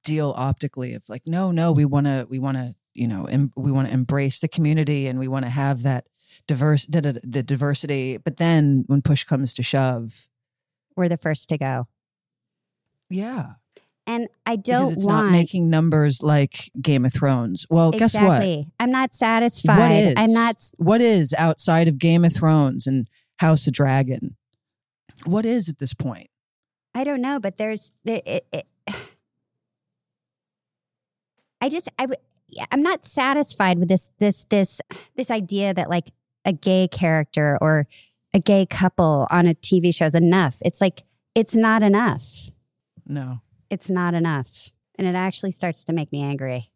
deal 0.03 0.33
optically 0.35 0.93
of 0.93 1.03
like, 1.07 1.23
no, 1.27 1.51
no, 1.51 1.71
we 1.71 1.85
want 1.85 2.07
to, 2.07 2.25
we 2.29 2.39
want 2.39 2.57
to, 2.57 2.73
you 2.93 3.07
know, 3.07 3.25
em- 3.25 3.53
we 3.55 3.71
want 3.71 3.87
to 3.87 3.93
embrace 3.93 4.39
the 4.39 4.47
community 4.47 5.05
and 5.07 5.19
we 5.19 5.27
want 5.27 5.45
to 5.45 5.51
have 5.51 5.83
that 5.83 6.07
diverse, 6.47 6.85
da, 6.85 7.00
da, 7.01 7.11
da, 7.13 7.19
the 7.23 7.43
diversity. 7.43 8.17
But 8.17 8.38
then 8.38 8.83
when 8.88 9.01
push 9.01 9.23
comes 9.23 9.53
to 9.55 9.63
shove, 9.63 10.27
We're 10.95 11.09
the 11.09 11.17
first 11.17 11.50
to 11.50 11.57
go. 11.57 11.88
yeah, 13.09 13.53
And 14.07 14.27
I 14.45 14.55
don't 14.55 14.85
because 14.85 14.97
it's 14.97 15.05
want 15.05 15.27
not 15.27 15.31
making 15.31 15.69
numbers 15.69 16.23
like 16.23 16.71
Game 16.81 17.05
of 17.05 17.13
Thrones. 17.13 17.65
Well, 17.69 17.91
guess 17.91 18.13
what? 18.15 18.43
I'm 18.79 18.91
not 18.91 19.13
satisfied. 19.13 19.77
What 19.77 19.91
is? 19.91 20.13
I'm 20.17 20.33
not 20.33 20.55
What 20.77 21.01
is 21.01 21.33
outside 21.38 21.88
of 21.88 21.97
Game 22.00 22.23
of 22.25 22.33
Thrones 22.33 22.88
and 22.88 23.07
House 23.39 23.67
of 23.67 23.73
Dragon? 23.73 24.35
What 25.25 25.45
is 25.45 25.69
at 25.69 25.79
this 25.79 25.93
point? 25.93 26.29
I 26.95 27.03
don't 27.03 27.21
know, 27.21 27.39
but 27.39 27.57
there's 27.57 27.91
it, 28.05 28.23
it, 28.25 28.47
it, 28.51 28.65
I 31.61 31.69
just 31.69 31.89
I 32.00 32.03
w- 32.07 32.21
I'm 32.71 32.81
not 32.81 33.05
satisfied 33.05 33.77
with 33.79 33.88
this 33.88 34.11
this 34.19 34.45
this 34.50 34.81
this 35.15 35.29
idea 35.31 35.73
that 35.73 35.89
like 35.89 36.11
a 36.45 36.53
gay 36.53 36.88
character 36.88 37.57
or 37.62 37.88
a 38.33 38.39
gay 38.39 38.65
couple 38.65 39.27
on 39.29 39.45
a 39.48 39.53
TV 39.53 39.93
show 39.93 40.05
is 40.05 40.15
enough. 40.15 40.57
It's 40.62 40.81
like 40.81 41.03
it's 41.36 41.55
not 41.55 41.83
enough. 41.83 42.50
No. 43.05 43.41
It's 43.69 43.89
not 43.89 44.13
enough. 44.13 44.69
And 44.98 45.07
it 45.07 45.15
actually 45.15 45.51
starts 45.51 45.83
to 45.86 45.93
make 45.93 46.12
me 46.12 46.21
angry. 46.24 46.71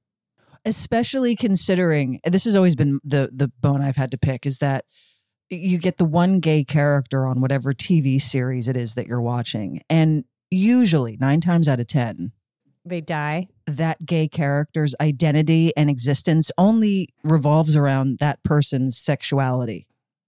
especially 0.65 1.35
considering 1.35 2.19
this 2.25 2.43
has 2.45 2.55
always 2.55 2.75
been 2.75 2.99
the 3.03 3.29
the 3.31 3.51
bone 3.61 3.81
I've 3.81 3.97
had 3.97 4.11
to 4.11 4.17
pick 4.17 4.45
is 4.45 4.57
that 4.59 4.85
you 5.49 5.77
get 5.77 5.97
the 5.97 6.05
one 6.05 6.39
gay 6.39 6.63
character 6.63 7.27
on 7.27 7.39
whatever 7.39 7.71
TV 7.71 8.19
series 8.19 8.67
it 8.67 8.75
is 8.75 8.95
that 8.95 9.05
you're 9.07 9.21
watching 9.21 9.81
and 9.89 10.25
usually 10.49 11.17
9 11.19 11.39
times 11.41 11.67
out 11.67 11.79
of 11.79 11.87
10 11.87 12.31
They 12.85 13.01
die. 13.01 13.47
that 13.67 14.05
gay 14.05 14.27
character's 14.27 14.93
identity 15.01 15.75
and 15.75 15.89
existence 15.89 16.51
only 16.57 17.09
revolves 17.23 17.75
around 17.75 18.19
that 18.19 18.43
person's 18.43 18.97
sexuality 18.97 19.87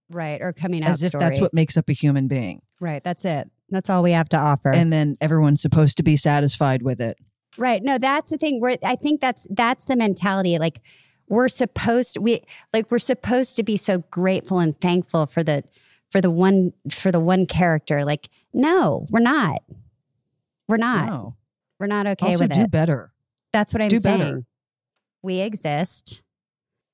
Right. 0.10 0.42
Or 0.42 0.54
coming 0.54 0.84
out 0.84 0.90
as 0.92 1.04
if 1.04 1.10
story. 1.10 1.20
that's 1.24 1.40
what 1.42 1.54
makes 1.54 1.78
up 1.78 1.88
a 1.90 1.94
human 1.94 2.28
being 2.28 2.62
Right. 2.80 3.04
That's 3.04 3.26
it. 3.26 3.50
That's 3.70 3.90
all 3.90 4.02
we 4.04 4.12
have 4.12 4.30
to 4.30 4.38
offer. 4.38 4.70
and 4.70 4.92
then 4.92 5.16
everyone's 5.22 5.62
supposed 5.62 5.98
to 5.98 6.04
be 6.04 6.16
satisfied 6.18 6.82
with 6.82 7.00
it 7.00 7.18
Right. 7.60 7.82
No, 7.84 7.98
that's 7.98 8.30
the 8.30 8.38
thing. 8.38 8.62
Where 8.62 8.78
I 8.84 8.96
think 8.96 9.20
that's 9.22 9.48
that's 9.50 9.86
the 9.86 9.96
mentality. 9.96 10.58
Like 10.60 10.82
we're 11.28 11.48
supposed 11.50 12.18
we 12.20 12.42
like 12.74 12.90
we're 12.92 13.00
supposed 13.00 13.56
to 13.58 13.64
be 13.64 13.78
so 13.78 14.04
grateful 14.12 14.60
and 14.60 14.80
thankful 14.80 15.26
for 15.26 15.44
the 15.44 15.64
for 16.12 16.22
the 16.22 16.30
one 16.32 16.74
for 16.90 17.12
the 17.12 17.20
one 17.20 17.46
character. 17.48 18.06
Like 18.06 18.30
no, 18.54 19.08
we're 19.10 19.20
not. 19.22 19.60
We're 20.68 20.78
not. 20.78 21.08
no 21.10 21.36
We're 21.80 21.88
not 21.88 22.08
okay 22.08 22.28
also 22.34 22.40
with 22.40 22.54
do 22.54 22.62
it. 22.62 22.72
better 22.72 23.12
That's 23.54 23.74
what 23.74 23.82
I'm 23.82 23.90
do 23.90 24.00
saying. 24.00 24.20
better. 24.20 24.44
We 25.22 25.42
exist. 25.42 26.24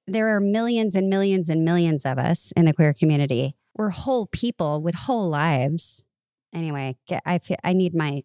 There 0.08 0.36
are 0.36 0.40
millions 0.40 0.96
and 0.96 1.10
millions 1.10 1.50
and 1.50 1.64
millions 1.64 2.06
of 2.06 2.18
us 2.18 2.52
in 2.58 2.66
the 2.66 2.74
queer 2.74 2.94
community. 2.94 3.56
We're 3.76 3.90
whole 3.90 4.28
people 4.28 4.82
with 4.82 4.96
whole 4.96 5.30
lives. 5.30 6.04
Anyway, 6.54 6.98
get, 7.08 7.22
I 7.26 7.40
feel 7.40 7.58
I 7.64 7.74
need 7.74 7.96
my 7.96 8.24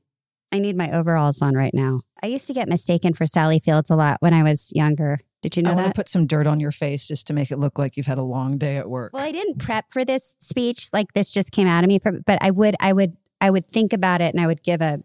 I 0.50 0.58
need 0.58 0.76
my 0.76 0.90
overalls 0.90 1.42
on 1.42 1.54
right 1.54 1.74
now. 1.74 2.00
I 2.22 2.28
used 2.28 2.46
to 2.46 2.54
get 2.54 2.68
mistaken 2.68 3.12
for 3.12 3.26
Sally 3.26 3.60
Fields 3.60 3.90
a 3.90 3.96
lot 3.96 4.16
when 4.20 4.32
I 4.32 4.42
was 4.42 4.72
younger. 4.74 5.18
Did 5.42 5.56
you 5.56 5.62
know 5.62 5.70
I 5.72 5.74
want 5.74 5.84
to 5.86 5.88
that? 5.90 5.96
put 5.96 6.08
some 6.08 6.26
dirt 6.26 6.46
on 6.46 6.58
your 6.58 6.72
face 6.72 7.06
just 7.06 7.26
to 7.28 7.32
make 7.32 7.50
it 7.50 7.58
look 7.58 7.78
like 7.78 7.96
you've 7.96 8.06
had 8.06 8.18
a 8.18 8.22
long 8.22 8.58
day 8.58 8.76
at 8.76 8.88
work 8.88 9.12
well, 9.12 9.22
I 9.22 9.30
didn't 9.30 9.58
prep 9.58 9.92
for 9.92 10.04
this 10.04 10.34
speech. 10.40 10.88
Like 10.92 11.12
this 11.12 11.30
just 11.30 11.52
came 11.52 11.68
out 11.68 11.84
of 11.84 11.88
me 11.88 11.98
from 11.98 12.22
but 12.26 12.38
I 12.40 12.50
would 12.50 12.74
I 12.80 12.92
would 12.92 13.14
I 13.40 13.50
would 13.50 13.68
think 13.68 13.92
about 13.92 14.20
it 14.20 14.34
and 14.34 14.42
I 14.42 14.46
would 14.46 14.62
give 14.64 14.80
a 14.80 15.00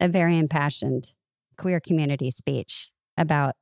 a 0.00 0.08
very 0.08 0.36
impassioned 0.38 1.12
queer 1.56 1.80
community 1.80 2.30
speech 2.30 2.90
about 3.16 3.54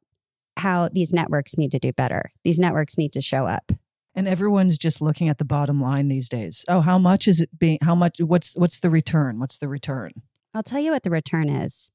how 0.58 0.88
these 0.92 1.12
networks 1.12 1.56
need 1.56 1.70
to 1.72 1.78
do 1.78 1.92
better. 1.92 2.30
These 2.44 2.58
networks 2.58 2.96
need 2.98 3.12
to 3.14 3.20
show 3.20 3.46
up. 3.46 3.72
and 4.14 4.28
everyone's 4.28 4.76
just 4.78 5.00
looking 5.00 5.28
at 5.30 5.38
the 5.38 5.44
bottom 5.44 5.80
line 5.80 6.08
these 6.08 6.28
days 6.28 6.64
oh 6.68 6.82
how 6.82 6.98
much 6.98 7.26
is 7.26 7.40
it 7.40 7.58
being 7.58 7.78
how 7.82 7.94
much 7.94 8.16
what's 8.20 8.54
what's 8.56 8.78
the 8.80 8.90
return 8.90 9.38
what's 9.40 9.58
the 9.58 9.68
return 9.68 10.10
I'll 10.54 10.62
tell 10.62 10.80
you 10.80 10.90
what 10.90 11.02
the 11.02 11.08
return 11.10 11.48
is. 11.48 11.90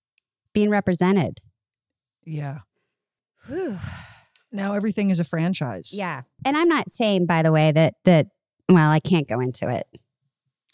Being 0.51 0.71
represented. 0.71 1.41
yeah 2.25 2.59
now 4.51 4.73
everything 4.73 5.09
is 5.09 5.19
a 5.19 5.23
franchise 5.23 5.91
Yeah. 5.93 6.23
And 6.43 6.57
I'm 6.57 6.67
not 6.67 6.89
saying 6.91 7.25
by 7.27 7.43
the 7.43 7.51
way 7.51 7.71
that 7.71 7.93
that 8.05 8.27
well, 8.69 8.91
I 8.91 8.99
can't 8.99 9.29
go 9.29 9.39
into 9.39 9.69
it. 9.69 9.87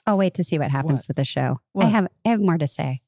I'll 0.08 0.18
wait 0.18 0.34
to 0.36 0.44
see 0.44 0.58
what 0.58 0.72
happens 0.72 1.04
What? 1.04 1.08
with 1.10 1.18
the 1.18 1.24
show. 1.24 1.60
I 1.80 1.86
have 1.86 2.08
I 2.26 2.30
have 2.30 2.40
more 2.42 2.58
to 2.58 2.68
say. 2.68 3.02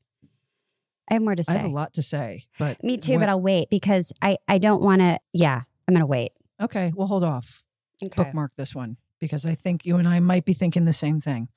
I 1.10 1.14
have 1.14 1.22
more 1.24 1.36
to 1.36 1.44
say. 1.44 1.54
i 1.54 1.58
have 1.58 1.70
a 1.70 1.74
lot 1.74 1.94
to 1.94 2.02
say 2.04 2.46
but 2.60 2.84
Me 2.84 2.98
too, 2.98 3.14
what- 3.14 3.20
but 3.22 3.30
I'll 3.30 3.42
wait 3.42 3.70
because 3.70 4.12
I 4.22 4.38
I 4.48 4.58
don't 4.58 4.82
want 4.82 5.02
to 5.02 5.20
yeah, 5.34 5.62
I'm 5.88 5.94
going 5.94 6.02
to 6.02 6.06
wait. 6.08 6.32
okay 6.62 6.92
we'll 6.96 7.08
hold 7.08 7.24
off 7.24 7.64
Okay. 8.04 8.24
bookmark 8.24 8.52
this 8.58 8.76
one 8.76 8.98
because 9.22 9.46
i 9.46 9.56
think 9.56 9.86
you 9.86 9.96
and 9.96 10.06
i 10.08 10.20
might 10.20 10.44
be 10.44 10.54
thinking 10.54 10.84
the 10.86 10.92
same 10.94 11.22
thing 11.22 11.48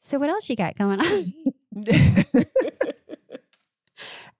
So 0.00 0.18
what 0.18 0.28
else 0.30 0.48
you 0.50 0.56
got 0.56 0.76
going 0.76 1.00
on? 1.00 1.32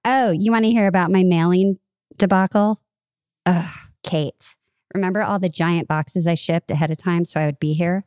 oh, 0.05 0.31
you 0.31 0.53
want 0.53 0.65
to 0.65 0.71
hear 0.71 0.87
about 0.87 1.11
my 1.11 1.23
mailing 1.25 1.79
debacle? 2.17 2.81
Ugh, 3.47 3.69
Kate. 4.03 4.57
Remember 4.95 5.23
all 5.23 5.39
the 5.39 5.49
giant 5.49 5.89
boxes 5.89 6.27
I 6.27 6.35
shipped 6.35 6.71
ahead 6.71 6.91
of 6.91 6.99
time 6.99 7.25
so 7.25 7.41
I 7.41 7.47
would 7.47 7.59
be 7.59 7.73
here? 7.75 8.05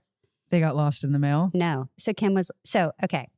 they 0.52 0.60
got 0.60 0.76
lost 0.76 1.04
in 1.04 1.12
the 1.12 1.20
mail 1.20 1.52
No. 1.54 1.90
So 2.00 2.12
Kim 2.14 2.34
was 2.34 2.50
so 2.66 2.92
okay. 3.04 3.30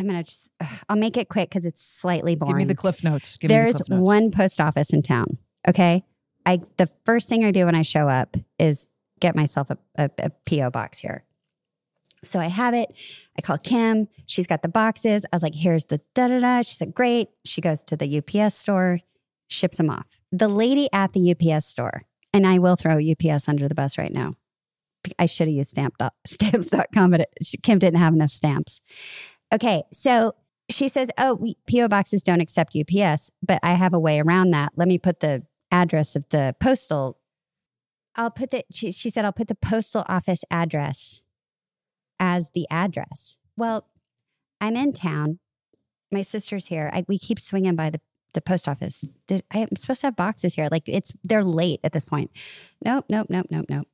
I'm 0.00 0.06
gonna 0.06 0.24
just 0.24 0.50
I'll 0.88 0.96
make 0.96 1.16
it 1.18 1.28
quick 1.28 1.50
because 1.50 1.66
it's 1.66 1.82
slightly 1.84 2.34
boring. 2.34 2.52
give 2.52 2.58
me 2.58 2.64
the 2.64 2.74
cliff 2.74 3.04
notes 3.04 3.36
give 3.36 3.50
me 3.50 3.54
There's 3.54 3.76
the 3.76 3.84
cliff 3.84 3.98
notes. 3.98 4.06
one 4.08 4.30
post 4.30 4.60
office 4.60 4.92
in 4.92 5.02
town. 5.02 5.36
Okay. 5.68 6.04
I 6.46 6.60
the 6.78 6.88
first 7.04 7.28
thing 7.28 7.44
I 7.44 7.50
do 7.50 7.66
when 7.66 7.74
I 7.74 7.82
show 7.82 8.08
up 8.08 8.36
is 8.58 8.86
get 9.20 9.36
myself 9.36 9.70
a, 9.70 9.76
a, 9.96 10.10
a 10.18 10.30
PO 10.46 10.70
box 10.70 10.98
here. 10.98 11.24
So 12.24 12.38
I 12.38 12.46
have 12.48 12.72
it. 12.74 12.88
I 13.38 13.42
call 13.42 13.58
Kim. 13.58 14.08
She's 14.26 14.46
got 14.46 14.62
the 14.62 14.68
boxes. 14.68 15.26
I 15.30 15.36
was 15.36 15.42
like, 15.42 15.54
here's 15.54 15.86
the 15.86 16.00
da 16.14 16.28
da 16.28 16.40
da. 16.40 16.62
She 16.62 16.74
said, 16.74 16.94
great. 16.94 17.28
She 17.44 17.60
goes 17.60 17.82
to 17.84 17.96
the 17.96 18.18
UPS 18.18 18.54
store, 18.54 19.00
ships 19.48 19.76
them 19.76 19.90
off. 19.90 20.06
The 20.32 20.48
lady 20.48 20.88
at 20.92 21.12
the 21.12 21.34
UPS 21.34 21.66
store, 21.66 22.04
and 22.32 22.46
I 22.46 22.58
will 22.58 22.76
throw 22.76 22.98
UPS 22.98 23.48
under 23.48 23.68
the 23.68 23.74
bus 23.74 23.98
right 23.98 24.12
now. 24.12 24.36
I 25.18 25.26
should 25.26 25.48
have 25.48 25.54
used 25.54 25.70
stamp 25.70 25.96
dot, 25.98 26.14
stamps.com, 26.26 27.10
but 27.10 27.20
it, 27.20 27.34
Kim 27.62 27.78
didn't 27.78 28.00
have 28.00 28.14
enough 28.14 28.30
stamps. 28.30 28.80
Okay. 29.52 29.82
So 29.92 30.34
she 30.70 30.88
says, 30.88 31.10
oh, 31.18 31.34
we, 31.34 31.56
PO 31.70 31.88
boxes 31.88 32.22
don't 32.22 32.40
accept 32.40 32.76
UPS, 32.76 33.30
but 33.42 33.58
I 33.62 33.74
have 33.74 33.92
a 33.92 33.98
way 33.98 34.20
around 34.20 34.52
that. 34.52 34.72
Let 34.76 34.88
me 34.88 34.98
put 34.98 35.20
the 35.20 35.44
address 35.70 36.16
of 36.16 36.28
the 36.30 36.54
postal. 36.60 37.18
I'll 38.16 38.30
put 38.30 38.50
the, 38.50 38.64
she, 38.72 38.92
she 38.92 39.10
said, 39.10 39.24
I'll 39.24 39.32
put 39.32 39.48
the 39.48 39.54
postal 39.54 40.04
office 40.08 40.44
address 40.50 41.22
as 42.18 42.50
the 42.50 42.66
address. 42.70 43.38
Well, 43.56 43.86
I'm 44.60 44.76
in 44.76 44.92
town. 44.92 45.38
My 46.12 46.22
sister's 46.22 46.66
here. 46.66 46.90
I, 46.92 47.04
we 47.08 47.18
keep 47.18 47.40
swinging 47.40 47.76
by 47.76 47.90
the, 47.90 48.00
the 48.34 48.40
post 48.40 48.68
office. 48.68 49.04
Did, 49.26 49.44
I, 49.52 49.58
am 49.58 49.76
supposed 49.76 50.02
to 50.02 50.08
have 50.08 50.16
boxes 50.16 50.54
here. 50.54 50.68
Like 50.70 50.84
it's, 50.86 51.12
they're 51.24 51.44
late 51.44 51.80
at 51.82 51.92
this 51.92 52.04
point. 52.04 52.30
Nope, 52.84 53.06
nope, 53.08 53.28
nope, 53.30 53.46
nope, 53.50 53.66
nope. 53.68 53.88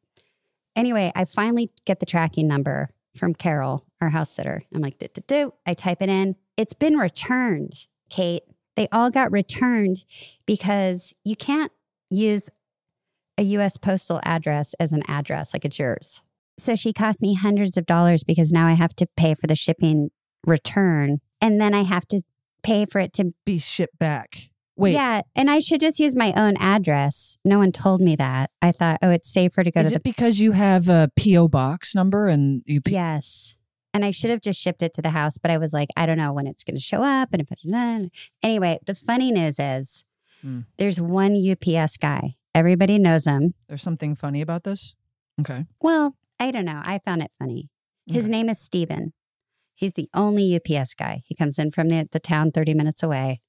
Anyway, 0.74 1.10
I 1.14 1.24
finally 1.24 1.70
get 1.86 2.00
the 2.00 2.06
tracking 2.06 2.46
number 2.46 2.88
from 3.16 3.34
Carol, 3.34 3.84
our 4.00 4.10
house 4.10 4.30
sitter. 4.30 4.62
I'm 4.74 4.82
like, 4.82 4.98
do, 4.98 5.08
do, 5.12 5.22
do. 5.26 5.54
I 5.66 5.74
type 5.74 6.02
it 6.02 6.08
in. 6.08 6.36
It's 6.56 6.74
been 6.74 6.96
returned, 6.96 7.86
Kate. 8.10 8.42
They 8.76 8.88
all 8.92 9.10
got 9.10 9.32
returned 9.32 10.04
because 10.46 11.14
you 11.24 11.34
can't 11.34 11.72
use 12.10 12.50
a 13.38 13.42
US 13.42 13.76
postal 13.76 14.20
address 14.22 14.74
as 14.74 14.92
an 14.92 15.02
address 15.08 15.52
like 15.52 15.64
it's 15.64 15.78
yours. 15.78 16.20
So 16.58 16.74
she 16.74 16.92
cost 16.92 17.20
me 17.20 17.34
hundreds 17.34 17.76
of 17.76 17.86
dollars 17.86 18.24
because 18.24 18.52
now 18.52 18.66
I 18.66 18.72
have 18.72 18.96
to 18.96 19.06
pay 19.16 19.34
for 19.34 19.46
the 19.46 19.56
shipping 19.56 20.10
return 20.46 21.18
and 21.40 21.60
then 21.60 21.74
I 21.74 21.82
have 21.82 22.06
to 22.08 22.22
pay 22.62 22.86
for 22.86 22.98
it 22.98 23.12
to 23.14 23.34
be 23.44 23.58
shipped 23.58 23.98
back 23.98 24.50
wait 24.76 24.92
Yeah, 24.92 25.22
and 25.34 25.50
I 25.50 25.58
should 25.60 25.80
just 25.80 25.98
use 25.98 26.14
my 26.16 26.32
own 26.36 26.56
address. 26.58 27.38
No 27.44 27.58
one 27.58 27.72
told 27.72 28.00
me 28.00 28.16
that. 28.16 28.50
I 28.62 28.72
thought, 28.72 28.98
oh, 29.02 29.10
it's 29.10 29.28
safer 29.32 29.62
to 29.64 29.70
go 29.70 29.80
to 29.80 29.86
is 29.86 29.92
to 29.92 29.96
it 29.96 30.04
the 30.04 30.10
because 30.10 30.40
you 30.40 30.52
have 30.52 30.88
a 30.88 31.10
po 31.18 31.48
box 31.48 31.94
number 31.94 32.28
and 32.28 32.62
you 32.66 32.80
p- 32.80 32.92
Yes. 32.92 33.56
And 33.94 34.04
I 34.04 34.10
should 34.10 34.28
have 34.30 34.42
just 34.42 34.60
shipped 34.60 34.82
it 34.82 34.92
to 34.94 35.00
the 35.02 35.10
house, 35.10 35.38
but 35.38 35.50
I 35.50 35.56
was 35.56 35.72
like, 35.72 35.88
I 35.96 36.04
don't 36.04 36.18
know 36.18 36.30
when 36.32 36.46
it's 36.46 36.64
going 36.64 36.76
to 36.76 36.82
show 36.82 37.02
up. 37.02 37.30
And 37.32 37.40
if 37.40 37.48
anyway, 38.42 38.78
the 38.84 38.94
funny 38.94 39.32
news 39.32 39.58
is 39.58 40.04
Hmm. 40.42 40.60
there's 40.76 41.00
one 41.00 41.34
UPS 41.34 41.96
guy. 41.96 42.34
Everybody 42.54 42.98
knows 42.98 43.24
him. 43.26 43.54
there's 43.68 43.82
something 43.82 44.14
funny 44.14 44.40
about 44.42 44.64
this 44.64 44.94
okay 45.40 45.64
Well, 45.80 46.16
I 46.38 46.50
don't 46.50 46.64
know. 46.66 46.80
I 46.84 46.98
found 46.98 47.22
it 47.22 47.30
funny. 47.38 47.70
His 48.06 48.24
Okay. 48.26 48.32
name 48.32 48.48
is 48.50 48.58
Steven. 48.60 49.12
He's 49.74 49.94
the 49.94 50.08
only 50.14 50.54
UPS 50.54 50.94
guy. 50.94 51.22
He 51.26 51.34
comes 51.34 51.58
in 51.58 51.70
from 51.70 51.88
the, 51.88 52.06
the 52.10 52.20
town 52.20 52.50
30 52.50 52.74
minutes 52.74 53.02
away. 53.02 53.40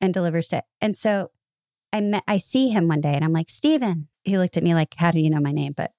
And 0.00 0.12
delivers 0.12 0.52
it. 0.52 0.64
And 0.80 0.96
so 0.96 1.30
I 1.92 2.00
met, 2.00 2.24
I 2.28 2.38
see 2.38 2.68
him 2.68 2.88
one 2.88 3.00
day 3.00 3.14
and 3.14 3.24
I'm 3.24 3.32
like, 3.32 3.48
Steven. 3.48 4.08
He 4.24 4.38
looked 4.38 4.56
at 4.56 4.62
me 4.62 4.74
like, 4.74 4.94
How 4.96 5.10
do 5.10 5.20
you 5.20 5.30
know 5.30 5.40
my 5.40 5.52
name? 5.52 5.72
But 5.76 5.92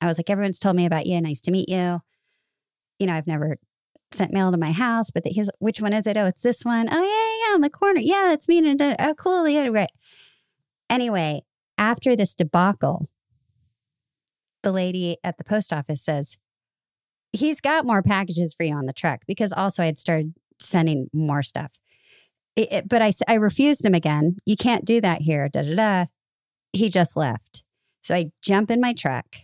I 0.00 0.06
was 0.06 0.18
like, 0.18 0.30
Everyone's 0.30 0.58
told 0.58 0.76
me 0.76 0.86
about 0.86 1.06
you. 1.06 1.20
Nice 1.20 1.40
to 1.42 1.50
meet 1.50 1.68
you. 1.68 2.00
You 2.98 3.06
know, 3.06 3.14
I've 3.14 3.26
never 3.26 3.58
sent 4.12 4.32
mail 4.32 4.50
to 4.50 4.58
my 4.58 4.72
house, 4.72 5.10
but 5.10 5.26
he's, 5.26 5.50
which 5.58 5.80
one 5.80 5.92
is 5.92 6.06
it? 6.06 6.16
Oh, 6.16 6.26
it's 6.26 6.42
this 6.42 6.64
one. 6.64 6.88
Oh, 6.90 7.02
yeah, 7.02 7.08
yeah, 7.08 7.48
yeah, 7.48 7.54
on 7.54 7.60
the 7.60 7.70
corner. 7.70 8.00
Yeah, 8.00 8.26
that's 8.28 8.46
me. 8.46 8.58
And 8.58 8.80
oh, 8.80 9.14
cool. 9.14 9.48
Yeah, 9.48 9.68
right. 9.68 9.90
Anyway, 10.88 11.42
after 11.78 12.14
this 12.14 12.34
debacle, 12.34 13.08
the 14.62 14.72
lady 14.72 15.16
at 15.24 15.38
the 15.38 15.44
post 15.44 15.72
office 15.72 16.02
says, 16.02 16.36
He's 17.32 17.62
got 17.62 17.86
more 17.86 18.02
packages 18.02 18.52
for 18.54 18.64
you 18.64 18.74
on 18.74 18.84
the 18.84 18.92
truck 18.92 19.22
because 19.26 19.52
also 19.52 19.82
I 19.82 19.86
had 19.86 19.98
started 19.98 20.34
sending 20.60 21.08
more 21.14 21.42
stuff. 21.42 21.72
It, 22.54 22.72
it, 22.72 22.88
but 22.88 23.02
I, 23.02 23.12
I 23.28 23.34
refused 23.34 23.84
him 23.84 23.94
again. 23.94 24.36
You 24.44 24.56
can't 24.56 24.84
do 24.84 25.00
that 25.00 25.22
here. 25.22 25.48
Da 25.48 25.62
da 25.62 25.74
da. 25.74 26.04
He 26.72 26.88
just 26.88 27.16
left. 27.16 27.64
So 28.02 28.14
I 28.14 28.32
jump 28.42 28.70
in 28.70 28.80
my 28.80 28.92
truck 28.92 29.36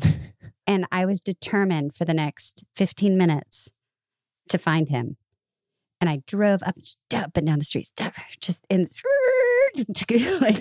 and 0.66 0.86
I 0.90 1.04
was 1.04 1.20
determined 1.20 1.94
for 1.94 2.04
the 2.04 2.14
next 2.14 2.64
15 2.76 3.16
minutes 3.16 3.70
to 4.48 4.58
find 4.58 4.88
him. 4.88 5.16
And 6.00 6.10
I 6.10 6.22
drove 6.26 6.62
up, 6.62 6.76
up 7.14 7.36
and 7.36 7.46
down 7.46 7.58
the 7.58 7.64
streets, 7.64 7.92
just 8.40 8.66
in, 8.68 8.88
like, 10.40 10.58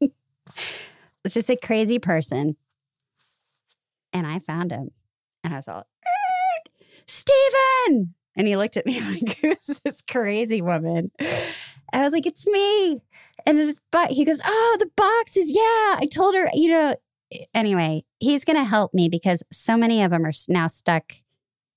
just 1.28 1.50
a 1.50 1.56
crazy 1.56 1.98
person. 1.98 2.56
And 4.12 4.26
I 4.26 4.38
found 4.38 4.70
him. 4.70 4.90
And 5.42 5.52
I 5.52 5.56
was 5.56 5.68
all, 5.68 5.86
Steven! 7.06 8.14
And 8.36 8.46
he 8.46 8.56
looked 8.56 8.76
at 8.76 8.86
me 8.86 9.00
like, 9.12 9.38
who's 9.38 9.80
this 9.84 10.02
crazy 10.02 10.60
woman? 10.60 11.10
I 11.20 12.02
was 12.02 12.12
like, 12.12 12.26
it's 12.26 12.46
me. 12.46 13.00
And 13.46 13.76
but 13.90 14.10
he 14.10 14.24
goes, 14.24 14.40
oh, 14.44 14.76
the 14.78 14.90
boxes. 14.96 15.54
Yeah. 15.54 15.98
I 16.00 16.08
told 16.10 16.34
her, 16.34 16.48
you 16.52 16.70
know, 16.70 16.96
anyway, 17.52 18.04
he's 18.18 18.44
going 18.44 18.56
to 18.56 18.64
help 18.64 18.94
me 18.94 19.08
because 19.08 19.42
so 19.52 19.76
many 19.76 20.02
of 20.02 20.10
them 20.10 20.24
are 20.24 20.32
now 20.48 20.66
stuck 20.66 21.14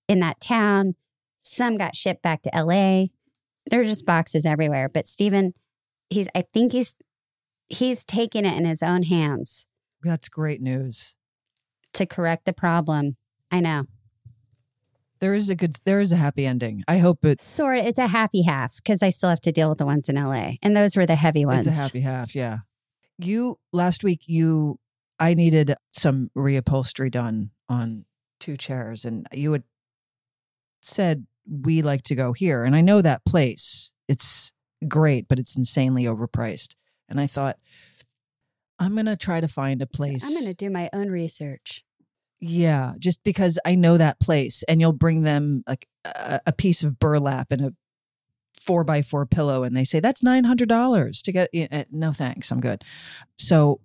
in 0.07 0.19
that 0.19 0.39
town. 0.39 0.95
Some 1.43 1.77
got 1.77 1.95
shipped 1.95 2.21
back 2.21 2.41
to 2.43 2.51
LA. 2.53 3.05
There 3.69 3.81
are 3.81 3.85
just 3.85 4.05
boxes 4.05 4.45
everywhere. 4.45 4.89
But 4.89 5.07
Stephen, 5.07 5.53
he's, 6.09 6.27
I 6.33 6.45
think 6.53 6.71
he's, 6.71 6.95
he's 7.67 8.05
taking 8.05 8.45
it 8.45 8.55
in 8.57 8.65
his 8.65 8.81
own 8.81 9.03
hands. 9.03 9.65
That's 10.01 10.29
great 10.29 10.61
news. 10.61 11.15
To 11.93 12.05
correct 12.05 12.45
the 12.45 12.53
problem. 12.53 13.17
I 13.51 13.59
know. 13.59 13.85
There 15.19 15.33
is 15.33 15.49
a 15.49 15.55
good, 15.55 15.75
there 15.85 15.99
is 15.99 16.11
a 16.11 16.15
happy 16.15 16.45
ending. 16.45 16.83
I 16.87 16.99
hope 16.99 17.25
it's 17.25 17.45
sort 17.45 17.79
of. 17.79 17.85
It's 17.85 17.99
a 17.99 18.07
happy 18.07 18.43
half 18.43 18.75
because 18.77 19.01
I 19.01 19.09
still 19.09 19.29
have 19.29 19.41
to 19.41 19.51
deal 19.51 19.69
with 19.69 19.77
the 19.77 19.85
ones 19.85 20.09
in 20.09 20.15
LA, 20.15 20.53
and 20.61 20.75
those 20.75 20.95
were 20.95 21.05
the 21.05 21.15
heavy 21.15 21.45
ones. 21.45 21.67
It's 21.67 21.77
a 21.77 21.79
happy 21.79 22.01
half, 22.01 22.35
yeah. 22.35 22.59
You 23.17 23.59
last 23.73 24.03
week, 24.03 24.21
you, 24.25 24.79
I 25.19 25.33
needed 25.33 25.75
some 25.91 26.29
reupholstery 26.37 27.11
done 27.11 27.51
on 27.67 28.05
two 28.39 28.57
chairs, 28.57 29.05
and 29.05 29.27
you 29.33 29.53
had 29.53 29.63
said 30.81 31.25
we 31.49 31.81
like 31.81 32.03
to 32.03 32.15
go 32.15 32.33
here, 32.33 32.63
and 32.63 32.75
I 32.75 32.81
know 32.81 33.01
that 33.01 33.25
place. 33.25 33.91
It's 34.07 34.51
great, 34.87 35.27
but 35.27 35.39
it's 35.39 35.57
insanely 35.57 36.03
overpriced. 36.05 36.75
And 37.09 37.19
I 37.19 37.27
thought, 37.27 37.57
I'm 38.79 38.95
gonna 38.95 39.17
try 39.17 39.41
to 39.41 39.47
find 39.47 39.81
a 39.81 39.87
place. 39.87 40.23
I'm 40.23 40.33
gonna 40.33 40.53
do 40.53 40.69
my 40.69 40.89
own 40.93 41.09
research. 41.09 41.83
Yeah, 42.39 42.93
just 42.99 43.23
because 43.23 43.57
I 43.65 43.75
know 43.75 43.97
that 43.97 44.19
place, 44.19 44.63
and 44.67 44.79
you'll 44.79 44.93
bring 44.93 45.21
them 45.23 45.63
like 45.67 45.87
a, 46.05 46.39
a 46.47 46.51
piece 46.51 46.83
of 46.83 46.99
burlap 46.99 47.51
and 47.51 47.61
a 47.61 47.73
four 48.53 48.83
by 48.83 49.01
four 49.01 49.25
pillow, 49.25 49.63
and 49.63 49.75
they 49.75 49.83
say 49.83 49.99
that's 49.99 50.21
nine 50.21 50.43
hundred 50.43 50.69
dollars 50.69 51.21
to 51.23 51.31
get. 51.31 51.49
Uh, 51.71 51.85
no, 51.91 52.11
thanks, 52.11 52.51
I'm 52.51 52.61
good. 52.61 52.83
So, 53.39 53.81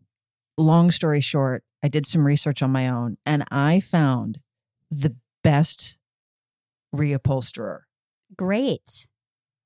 long 0.59 0.91
story 0.91 1.21
short, 1.21 1.65
I 1.83 1.89
did 1.89 2.07
some 2.07 2.27
research 2.27 2.63
on 2.63 2.71
my 2.71 2.89
own, 2.89 3.17
and 3.25 3.45
I 3.51 3.81
found 3.81 4.41
the 4.91 5.17
best 5.43 5.99
reupholsterer. 6.95 7.81
Great. 8.37 9.09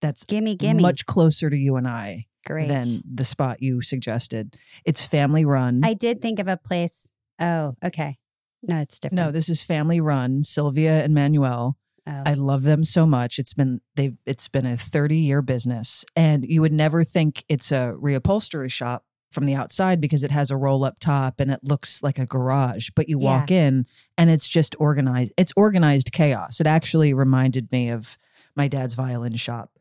That's 0.01 0.25
gimme, 0.25 0.57
gimme. 0.57 0.83
much 0.83 1.07
closer 1.07 1.51
to 1.51 1.57
you 1.57 1.77
and 1.77 1.89
I 1.89 2.27
Great. 2.45 2.69
than 2.69 3.03
the 3.05 3.25
spot 3.25 3.63
you 3.63 3.83
suggested. 3.83 4.57
It's 4.85 5.05
family 5.05 5.45
run. 5.45 5.81
I 5.85 5.95
did 5.95 6.21
think 6.21 6.39
of 6.39 6.49
a 6.49 6.57
place. 6.57 7.09
Oh, 7.41 7.75
okay. 7.85 8.19
No, 8.67 8.81
it's 8.81 8.99
different. 8.99 9.17
No, 9.17 9.31
this 9.31 9.49
is 9.49 9.63
family 9.63 10.01
run. 10.01 10.43
Sylvia 10.43 11.03
and 11.05 11.15
Manuel. 11.15 11.79
Oh. 12.07 12.23
I 12.25 12.35
love 12.35 12.63
them 12.63 12.85
so 12.85 13.07
much. 13.07 13.39
It's 13.39 13.55
been 13.55 13.81
they've 13.97 14.17
it's 14.27 14.49
been 14.49 14.67
a 14.67 14.77
30 14.77 15.17
year 15.17 15.43
business 15.43 16.05
and 16.15 16.45
you 16.45 16.61
would 16.61 16.73
never 16.73 17.03
think 17.03 17.45
it's 17.49 17.73
a 17.73 17.95
reupholstery 18.01 18.71
shop 18.71 19.05
from 19.31 19.47
the 19.47 19.55
outside 19.55 20.01
because 20.01 20.23
it 20.23 20.31
has 20.31 20.51
a 20.51 20.57
roll 20.57 20.85
up 20.85 20.99
top 20.99 21.41
and 21.41 21.51
it 21.51 21.61
looks 21.65 22.03
like 22.03 22.19
a 22.19 22.27
garage, 22.27 22.91
but 22.95 23.09
you 23.09 23.19
walk 23.19 23.51
in 23.51 23.85
and 24.17 24.31
it's 24.31 24.49
just 24.49 24.77
organized. 24.79 25.33
It's 25.37 25.53
organized 25.57 26.13
chaos. 26.13 26.61
It 26.61 26.67
actually 26.67 27.13
reminded 27.13 27.71
me 27.73 27.91
of 27.91 28.17
my 28.55 28.69
dad's 28.69 28.95
violin 28.95 29.37
shop. 29.37 29.73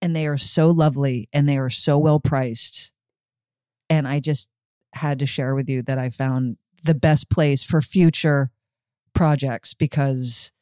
And 0.00 0.14
they 0.14 0.26
are 0.26 0.38
so 0.38 0.70
lovely 0.70 1.28
and 1.32 1.48
they 1.48 1.58
are 1.58 1.70
so 1.70 1.98
well 1.98 2.20
priced. 2.20 2.92
And 3.90 4.06
I 4.06 4.20
just 4.20 4.48
had 4.94 5.18
to 5.18 5.26
share 5.26 5.54
with 5.54 5.68
you 5.68 5.82
that 5.82 5.98
I 5.98 6.08
found 6.08 6.56
the 6.82 6.94
best 6.94 7.30
place 7.30 7.62
for 7.62 7.80
future 7.80 8.50
projects 9.14 9.74
because 9.74 10.52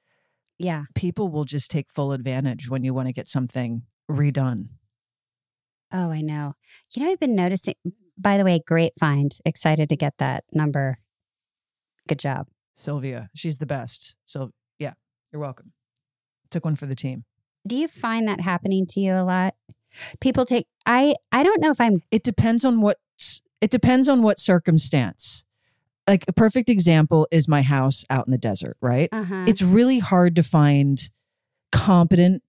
yeah. 0.59 0.85
people 0.94 1.29
will 1.29 1.44
just 1.44 1.70
take 1.70 1.90
full 1.90 2.12
advantage 2.12 2.68
when 2.68 2.85
you 2.85 2.94
want 2.94 3.09
to 3.09 3.12
get 3.12 3.29
something 3.29 3.83
redone. 4.11 4.68
Oh, 5.92 6.11
I 6.11 6.20
know. 6.20 6.55
You 6.94 7.05
know, 7.05 7.12
I've 7.12 7.20
been 7.20 7.37
noticing. 7.37 7.74
By 8.18 8.38
the 8.38 8.44
way, 8.44 8.61
great 8.66 8.92
find. 8.98 9.33
Excited 9.44 9.88
to 9.90 9.96
get 9.96 10.14
that 10.18 10.44
number. 10.52 10.98
Good 12.09 12.18
job. 12.18 12.48
Sylvia, 12.74 13.31
she's 13.35 13.59
the 13.59 13.66
best. 13.66 14.16
So, 14.26 14.52
yeah, 14.79 14.94
you're 15.33 15.40
welcome. 15.40 15.72
Took 16.50 16.64
one 16.64 16.76
for 16.76 16.87
the 16.87 16.94
team. 16.94 17.24
Do 17.66 17.76
you 17.76 17.88
find 17.88 18.29
that 18.29 18.40
happening 18.40 18.87
to 18.90 19.00
you 19.00 19.14
a 19.14 19.24
lot? 19.24 19.55
People 20.20 20.44
take. 20.44 20.66
I. 20.85 21.14
I 21.33 21.42
don't 21.42 21.61
know 21.61 21.70
if 21.70 21.81
I'm. 21.81 22.02
It 22.11 22.22
depends 22.22 22.64
on 22.64 22.81
what 22.81 22.98
it 23.61 23.70
depends 23.70 24.09
on 24.09 24.22
what 24.22 24.38
circumstance. 24.38 25.44
Like 26.09 26.25
a 26.29 26.33
perfect 26.33 26.69
example 26.69 27.27
is 27.31 27.49
my 27.49 27.62
house 27.62 28.05
out 28.11 28.27
in 28.27 28.31
the 28.31 28.38
desert, 28.38 28.77
right? 28.81 29.09
Uh-huh. 29.12 29.45
It's 29.49 29.62
really 29.62 29.99
hard 29.99 30.37
to 30.37 30.42
find 30.42 31.01
competent 31.73 32.42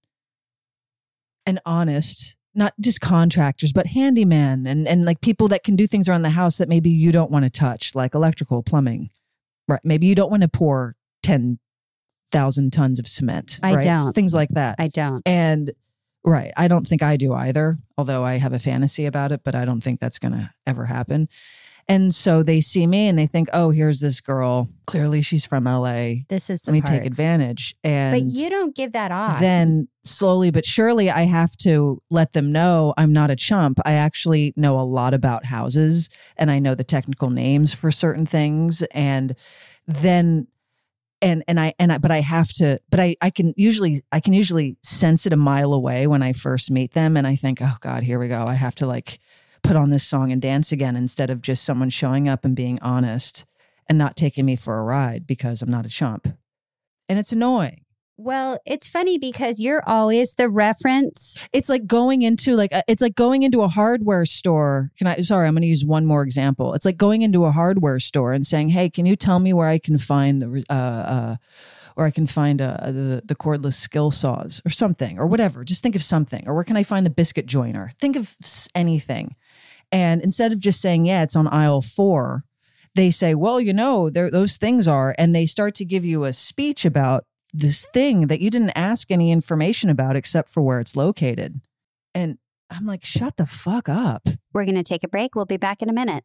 and 1.44 1.60
honest 1.66 2.36
not 2.54 2.72
just 2.80 3.00
contractors 3.00 3.72
but 3.72 3.86
handyman 3.86 4.66
and 4.66 4.86
and 4.86 5.04
like 5.04 5.20
people 5.20 5.48
that 5.48 5.64
can 5.64 5.76
do 5.76 5.86
things 5.86 6.08
around 6.08 6.22
the 6.22 6.30
house 6.30 6.58
that 6.58 6.68
maybe 6.68 6.90
you 6.90 7.10
don't 7.12 7.30
want 7.30 7.44
to 7.44 7.50
touch 7.50 7.94
like 7.94 8.14
electrical 8.14 8.62
plumbing 8.62 9.10
right 9.66 9.80
maybe 9.84 10.06
you 10.06 10.14
don't 10.14 10.30
want 10.30 10.42
to 10.42 10.48
pour 10.48 10.96
10,000 11.22 12.72
tons 12.72 12.98
of 12.98 13.08
cement 13.08 13.58
I 13.62 13.74
right? 13.74 13.84
don't. 13.84 14.12
things 14.14 14.34
like 14.34 14.50
that 14.50 14.76
I 14.78 14.88
don't. 14.88 15.22
and 15.26 15.72
right 16.24 16.52
i 16.56 16.68
don't 16.68 16.86
think 16.86 17.02
i 17.02 17.16
do 17.16 17.32
either 17.32 17.76
although 17.96 18.24
i 18.24 18.34
have 18.36 18.52
a 18.52 18.58
fantasy 18.58 19.06
about 19.06 19.32
it 19.32 19.40
but 19.44 19.54
i 19.54 19.64
don't 19.64 19.82
think 19.82 20.00
that's 20.00 20.18
going 20.18 20.32
to 20.32 20.50
ever 20.66 20.86
happen 20.86 21.28
and 21.88 22.14
so 22.14 22.42
they 22.42 22.60
see 22.60 22.86
me 22.86 23.08
and 23.08 23.18
they 23.18 23.26
think 23.26 23.48
oh 23.52 23.70
here's 23.70 24.00
this 24.00 24.20
girl 24.20 24.68
clearly 24.86 25.22
she's 25.22 25.44
from 25.46 25.64
la 25.64 25.92
This 26.28 26.50
is 26.50 26.62
the 26.62 26.70
let 26.70 26.72
me 26.72 26.80
part. 26.82 26.98
take 26.98 27.06
advantage 27.06 27.74
and 27.82 28.12
But 28.14 28.36
you 28.38 28.50
don't 28.50 28.74
give 28.74 28.92
that 28.92 29.10
off. 29.12 29.40
then 29.40 29.88
slowly 30.04 30.50
but 30.50 30.64
surely 30.66 31.10
I 31.10 31.22
have 31.22 31.56
to 31.58 32.02
let 32.10 32.32
them 32.32 32.52
know 32.52 32.94
I'm 32.96 33.12
not 33.12 33.30
a 33.30 33.36
chump. 33.36 33.78
I 33.84 33.92
actually 33.94 34.52
know 34.56 34.78
a 34.78 34.82
lot 34.82 35.12
about 35.14 35.44
houses 35.46 36.08
and 36.36 36.50
I 36.50 36.58
know 36.58 36.74
the 36.74 36.84
technical 36.84 37.30
names 37.30 37.74
for 37.74 37.90
certain 37.90 38.26
things 38.26 38.82
and 38.92 39.34
then 39.86 40.46
and 41.20 41.42
and 41.48 41.58
I 41.58 41.74
and 41.78 41.92
I 41.92 41.98
but 41.98 42.10
I 42.12 42.20
have 42.20 42.48
to 42.54 42.80
but 42.90 43.00
I 43.00 43.16
I 43.20 43.30
can 43.30 43.52
usually 43.56 44.02
I 44.12 44.20
can 44.20 44.32
usually 44.34 44.76
sense 44.82 45.26
it 45.26 45.32
a 45.32 45.36
mile 45.36 45.74
away 45.74 46.06
when 46.06 46.22
I 46.22 46.32
first 46.32 46.70
meet 46.70 46.92
them 46.94 47.16
and 47.16 47.26
I 47.26 47.34
think 47.34 47.58
oh 47.60 47.74
god 47.80 48.02
here 48.04 48.18
we 48.20 48.28
go 48.28 48.44
I 48.46 48.54
have 48.54 48.74
to 48.76 48.86
like 48.86 49.18
put 49.68 49.76
on 49.76 49.90
this 49.90 50.06
song 50.06 50.32
and 50.32 50.40
dance 50.40 50.72
again 50.72 50.96
instead 50.96 51.28
of 51.28 51.42
just 51.42 51.62
someone 51.62 51.90
showing 51.90 52.26
up 52.26 52.42
and 52.42 52.56
being 52.56 52.78
honest 52.80 53.44
and 53.86 53.98
not 53.98 54.16
taking 54.16 54.46
me 54.46 54.56
for 54.56 54.78
a 54.78 54.82
ride 54.82 55.26
because 55.26 55.60
I'm 55.60 55.70
not 55.70 55.84
a 55.84 55.90
chump. 55.90 56.26
And 57.06 57.18
it's 57.18 57.32
annoying. 57.32 57.82
well, 58.16 58.58
it's 58.64 58.88
funny 58.88 59.18
because 59.18 59.60
you're 59.60 59.82
always 59.86 60.36
the 60.36 60.48
reference. 60.48 61.36
it's 61.52 61.68
like 61.68 61.86
going 61.86 62.22
into 62.22 62.56
like 62.56 62.72
a, 62.72 62.82
it's 62.88 63.02
like 63.02 63.14
going 63.14 63.42
into 63.42 63.60
a 63.60 63.68
hardware 63.68 64.24
store 64.24 64.90
can 64.96 65.06
i 65.06 65.16
sorry 65.20 65.46
i'm 65.46 65.54
going 65.54 65.62
to 65.62 65.68
use 65.68 65.84
one 65.84 66.04
more 66.06 66.22
example 66.22 66.74
it's 66.74 66.84
like 66.84 66.96
going 66.96 67.20
into 67.22 67.44
a 67.44 67.52
hardware 67.52 68.00
store 68.00 68.32
and 68.32 68.46
saying 68.46 68.70
hey 68.70 68.88
can 68.90 69.06
you 69.06 69.16
tell 69.16 69.38
me 69.38 69.52
where 69.52 69.68
i 69.68 69.78
can 69.78 69.98
find 69.98 70.42
the 70.42 70.64
uh 70.70 70.72
uh 70.72 71.36
or 71.98 72.06
I 72.06 72.12
can 72.12 72.28
find 72.28 72.62
uh, 72.62 72.76
the 72.84 73.22
the 73.24 73.34
cordless 73.34 73.74
skill 73.74 74.12
saws 74.12 74.62
or 74.64 74.70
something 74.70 75.18
or 75.18 75.26
whatever. 75.26 75.64
Just 75.64 75.82
think 75.82 75.96
of 75.96 76.02
something. 76.02 76.44
Or 76.46 76.54
where 76.54 76.62
can 76.62 76.76
I 76.76 76.84
find 76.84 77.04
the 77.04 77.10
biscuit 77.10 77.44
joiner? 77.46 77.90
Think 77.98 78.14
of 78.14 78.36
anything. 78.72 79.34
And 79.90 80.20
instead 80.20 80.52
of 80.52 80.58
just 80.58 80.80
saying, 80.80 81.06
yeah, 81.06 81.22
it's 81.22 81.36
on 81.36 81.48
aisle 81.48 81.82
four, 81.82 82.44
they 82.94 83.10
say, 83.10 83.34
well, 83.34 83.60
you 83.60 83.72
know, 83.72 84.10
those 84.10 84.56
things 84.56 84.88
are, 84.88 85.14
and 85.18 85.34
they 85.34 85.46
start 85.46 85.74
to 85.76 85.84
give 85.84 86.04
you 86.04 86.24
a 86.24 86.32
speech 86.32 86.84
about 86.84 87.24
this 87.52 87.86
thing 87.94 88.26
that 88.26 88.40
you 88.40 88.50
didn't 88.50 88.76
ask 88.76 89.10
any 89.10 89.32
information 89.32 89.88
about 89.88 90.16
except 90.16 90.50
for 90.50 90.62
where 90.62 90.80
it's 90.80 90.96
located. 90.96 91.60
And 92.14 92.38
I'm 92.70 92.86
like, 92.86 93.04
shut 93.04 93.36
the 93.36 93.46
fuck 93.46 93.88
up. 93.88 94.28
We're 94.52 94.64
going 94.64 94.74
to 94.74 94.82
take 94.82 95.04
a 95.04 95.08
break. 95.08 95.34
We'll 95.34 95.46
be 95.46 95.56
back 95.56 95.80
in 95.80 95.88
a 95.88 95.92
minute. 95.92 96.24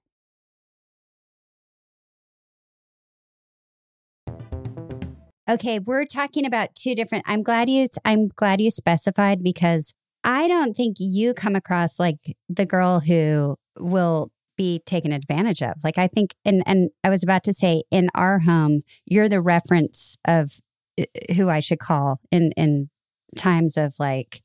Okay, 5.50 5.78
we're 5.78 6.06
talking 6.06 6.46
about 6.46 6.74
two 6.74 6.96
different 6.96 7.26
I'm 7.28 7.44
glad 7.44 7.70
you 7.70 7.88
I'm 8.06 8.30
glad 8.30 8.62
you 8.62 8.72
specified 8.72 9.44
because 9.44 9.94
I 10.24 10.48
don't 10.48 10.74
think 10.74 10.98
you 11.00 11.34
come 11.34 11.56
across 11.56 12.00
like 12.00 12.36
the 12.50 12.66
girl 12.66 13.02
who 13.02 13.58
will 13.78 14.32
be 14.56 14.82
taken 14.86 15.12
advantage 15.12 15.62
of. 15.62 15.74
Like 15.84 15.98
I 15.98 16.08
think 16.08 16.36
and 16.46 16.64
and 16.66 16.90
I 17.04 17.10
was 17.10 17.24
about 17.24 17.44
to 17.46 17.54
say 17.54 17.84
in 17.92 18.10
our 18.16 18.40
home, 18.40 18.82
you're 19.06 19.30
the 19.30 19.42
reference 19.42 20.18
of 20.26 20.60
uh, 21.00 21.06
who 21.36 21.50
I 21.50 21.60
should 21.60 21.80
call 21.80 22.20
in 22.32 22.52
in 22.56 22.90
times 23.36 23.78
of 23.78 23.96
like 24.00 24.42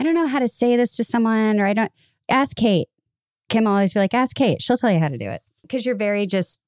I 0.00 0.04
don't 0.04 0.14
know 0.14 0.26
how 0.26 0.38
to 0.38 0.48
say 0.48 0.76
this 0.76 0.96
to 0.96 1.04
someone 1.04 1.60
or 1.60 1.66
I 1.66 1.72
don't 1.72 1.92
ask 2.28 2.56
Kate. 2.56 2.88
Kim 3.48 3.64
will 3.64 3.72
always 3.72 3.92
be 3.92 4.00
like, 4.00 4.14
ask 4.14 4.34
Kate. 4.34 4.60
She'll 4.62 4.76
tell 4.76 4.90
you 4.90 4.98
how 4.98 5.08
to 5.08 5.18
do 5.18 5.30
it. 5.30 5.42
Because 5.62 5.86
you're 5.86 5.94
very 5.94 6.26
just 6.26 6.60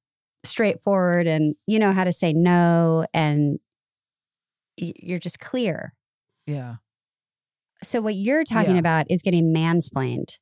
straightforward 0.43 1.27
and 1.27 1.55
you 1.65 1.79
know 1.79 1.91
how 1.91 2.03
to 2.03 2.13
say 2.13 2.31
no 2.33 3.05
and 3.13 3.59
you're 4.77 5.19
just 5.19 5.39
clear. 5.39 5.93
Yeah. 6.45 6.75
So 7.83 8.01
what 8.01 8.15
you're 8.15 8.43
talking 8.43 8.73
Yeah. 8.73 8.79
about 8.79 9.05
is 9.09 9.21
getting 9.21 9.53
mansplained. 9.53 10.37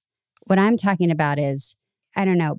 What 0.46 0.60
I'm 0.60 0.78
talking 0.78 1.12
about 1.12 1.40
is, 1.40 1.76
I 2.16 2.24
don't 2.26 2.38
know, 2.38 2.58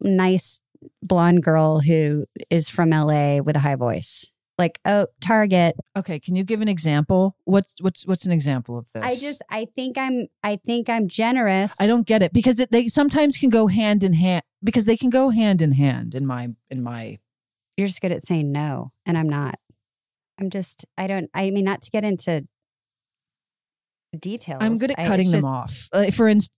nice 0.00 0.60
blonde 1.02 1.42
girl 1.42 1.80
who 1.80 2.26
is 2.50 2.68
from 2.68 2.90
LA 2.90 3.38
with 3.40 3.56
a 3.56 3.60
high 3.60 3.74
voice. 3.76 4.26
Like, 4.56 4.80
oh, 4.84 5.06
Target. 5.20 5.76
Okay. 5.96 6.18
Can 6.18 6.34
you 6.34 6.42
give 6.42 6.60
an 6.60 6.68
example? 6.68 7.36
What's 7.44 7.76
what's 7.80 8.04
what's 8.06 8.26
an 8.26 8.32
example 8.32 8.76
of 8.76 8.86
this? 8.92 9.04
I 9.04 9.14
just, 9.14 9.40
I 9.50 9.68
think 9.76 9.96
I'm, 9.96 10.26
I 10.42 10.56
think 10.56 10.88
I'm 10.88 11.06
generous. 11.06 11.80
I 11.80 11.86
don't 11.86 12.06
get 12.06 12.22
it 12.22 12.32
because 12.32 12.58
it, 12.58 12.72
they 12.72 12.88
sometimes 12.88 13.36
can 13.36 13.50
go 13.50 13.68
hand 13.68 14.02
in 14.02 14.14
hand 14.14 14.42
because 14.62 14.84
they 14.84 14.96
can 14.96 15.10
go 15.10 15.30
hand 15.30 15.62
in 15.62 15.72
hand 15.72 16.14
in 16.14 16.26
my 16.26 16.48
in 16.70 16.82
my 16.82 17.18
You're 17.76 17.86
just 17.86 18.00
good 18.00 18.10
at 18.10 18.24
saying 18.24 18.50
no, 18.50 18.90
and 19.06 19.16
I'm 19.16 19.28
not. 19.28 19.60
I'm 20.40 20.50
just, 20.50 20.84
I 20.96 21.06
don't, 21.08 21.28
I 21.34 21.50
mean, 21.50 21.64
not 21.64 21.82
to 21.82 21.90
get 21.90 22.04
into 22.04 22.46
details. 24.16 24.58
I'm 24.62 24.78
good 24.78 24.90
at 24.90 24.96
cutting 24.96 25.26
it's 25.26 25.32
them 25.32 25.40
just- 25.42 25.52
off. 25.52 25.88
Like 25.92 26.14
for 26.14 26.28
instance, 26.28 26.54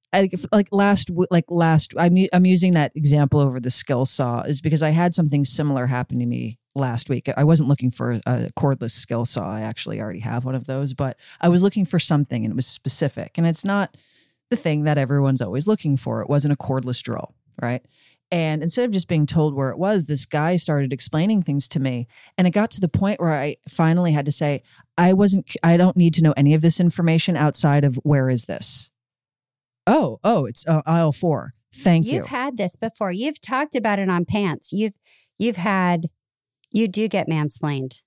like, 0.53 0.69
last 0.73 1.11
like 1.31 1.45
last 1.49 1.95
I'm 1.97 2.17
I'm 2.33 2.45
using 2.47 2.75
that 2.75 2.93
example 2.95 3.41
over 3.41 3.61
the 3.61 3.71
skill 3.71 4.07
saw 4.07 4.43
is 4.43 4.61
because 4.61 4.83
I 4.83 4.91
had 4.91 5.15
something 5.15 5.45
similar 5.45 5.87
happen 5.87 6.19
to 6.19 6.27
me 6.27 6.59
last 6.75 7.09
week. 7.09 7.29
I 7.37 7.45
wasn't 7.45 7.69
looking 7.69 7.91
for 7.91 8.13
a 8.27 8.51
cordless 8.59 8.93
skill 8.93 9.25
saw. 9.25 9.49
I 9.49 9.61
actually 9.63 10.01
already 10.01 10.21
have 10.21 10.45
one 10.45 10.55
of 10.55 10.67
those, 10.67 10.95
but 10.95 11.19
I 11.41 11.49
was 11.49 11.63
looking 11.63 11.85
for 11.85 11.99
something 11.99 12.45
and 12.45 12.53
it 12.53 12.57
was 12.57 12.67
specific. 12.67 13.39
And 13.39 13.47
it's 13.47 13.65
not 13.65 13.97
the 14.51 14.57
thing 14.57 14.85
that 14.85 14.99
everyone's 14.99 15.41
always 15.41 15.67
looking 15.67 15.97
for. 15.97 16.23
It 16.23 16.29
wasn't 16.29 16.53
a 16.55 16.57
cordless 16.57 17.03
drill, 17.03 17.35
right? 17.63 17.87
And 18.33 18.63
instead 18.63 18.85
of 18.85 18.93
just 18.93 19.09
being 19.09 19.27
told 19.27 19.55
where 19.55 19.71
it 19.71 19.79
was, 19.79 20.05
this 20.05 20.25
guy 20.25 20.57
started 20.57 20.93
explaining 20.93 21.43
things 21.43 21.67
to 21.69 21.81
me. 21.81 22.07
And 22.39 22.47
it 22.47 22.53
got 22.53 22.71
to 22.73 22.81
the 22.81 22.89
point 22.89 23.21
where 23.21 23.35
I 23.35 23.57
finally 23.69 24.13
had 24.13 24.25
to 24.27 24.33
say, 24.33 24.63
I 24.97 25.13
wasn't, 25.13 25.57
I 25.65 25.77
don't 25.77 25.97
need 25.97 26.15
to 26.15 26.23
know 26.23 26.35
any 26.37 26.55
of 26.55 26.63
this 26.63 26.79
information 26.79 27.37
outside 27.37 27.83
of 27.83 27.97
where 28.05 28.29
is 28.29 28.45
this? 28.45 28.89
Oh, 29.87 30.21
oh, 30.23 30.47
it's 30.47 30.67
uh, 30.69 30.83
aisle 30.87 31.13
four. 31.13 31.55
Thank 31.75 32.07
You've 32.07 32.15
you. 32.15 32.23
had 32.25 32.57
this 32.57 32.77
before. 32.77 33.13
You've 33.13 33.41
talked 33.41 33.75
about 33.75 33.99
it 33.99 34.09
on 34.09 34.25
pants. 34.25 34.73
You've 34.73 34.95
you've 35.39 35.57
had 35.57 36.11
you 36.71 36.89
do 36.89 37.09
get 37.09 37.29
mansplained. 37.29 38.03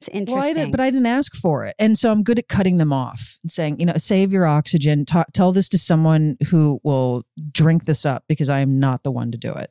It's 0.00 0.08
Well, 0.30 0.42
I 0.42 0.48
interesting. 0.48 0.70
but 0.70 0.80
I 0.80 0.90
didn't 0.90 1.06
ask 1.06 1.34
for 1.34 1.64
it. 1.64 1.74
And 1.78 1.96
so 1.98 2.10
I'm 2.12 2.22
good 2.22 2.38
at 2.38 2.48
cutting 2.48 2.76
them 2.78 2.92
off 2.92 3.38
and 3.42 3.50
saying, 3.50 3.80
you 3.80 3.86
know, 3.86 3.94
save 3.96 4.32
your 4.32 4.46
oxygen. 4.46 5.04
Tell 5.32 5.52
this 5.52 5.68
to 5.70 5.78
someone 5.78 6.36
who 6.48 6.80
will 6.84 7.24
drink 7.52 7.84
this 7.84 8.04
up 8.04 8.24
because 8.28 8.48
I 8.50 8.60
am 8.60 8.78
not 8.78 9.02
the 9.02 9.10
one 9.12 9.30
to 9.32 9.38
do 9.38 9.52
it. 9.52 9.70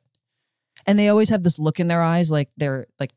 And 0.88 0.98
they 0.98 1.08
always 1.08 1.30
have 1.30 1.44
this 1.44 1.60
look 1.60 1.80
in 1.80 1.88
their 1.88 2.02
eyes 2.02 2.32
like 2.32 2.50
they're 2.58 2.88
like, 3.00 3.12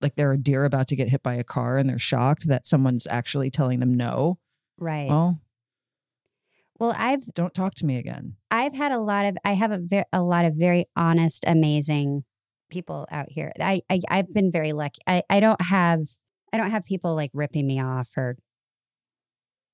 like 0.00 0.16
they're 0.16 0.32
a 0.32 0.38
deer 0.38 0.64
about 0.64 0.88
to 0.88 0.96
get 0.96 1.08
hit 1.08 1.22
by 1.22 1.34
a 1.34 1.44
car 1.44 1.76
and 1.78 1.88
they're 1.88 1.98
shocked 1.98 2.48
that 2.48 2.66
someone's 2.66 3.06
actually 3.08 3.50
telling 3.50 3.80
them 3.80 3.92
no. 3.94 4.38
right. 4.78 5.08
Well, 5.08 5.40
well, 6.80 6.94
I've 6.98 7.32
don't 7.34 7.54
talk 7.54 7.74
to 7.76 7.86
me 7.86 7.96
again. 7.98 8.34
I've 8.50 8.74
had 8.74 8.90
a 8.90 8.98
lot 8.98 9.26
of 9.26 9.36
I 9.44 9.52
have 9.52 9.70
a 9.70 9.78
ver- 9.80 10.04
a 10.12 10.22
lot 10.22 10.44
of 10.44 10.54
very 10.56 10.86
honest, 10.96 11.44
amazing 11.46 12.24
people 12.68 13.06
out 13.12 13.26
here. 13.30 13.52
I, 13.60 13.82
I 13.88 14.00
I've 14.10 14.34
been 14.34 14.50
very 14.50 14.72
lucky. 14.72 14.98
I 15.06 15.22
I 15.30 15.38
don't 15.38 15.60
have 15.62 16.00
I 16.54 16.56
don't 16.56 16.70
have 16.70 16.84
people 16.84 17.16
like 17.16 17.30
ripping 17.34 17.66
me 17.66 17.80
off 17.80 18.08
or 18.16 18.36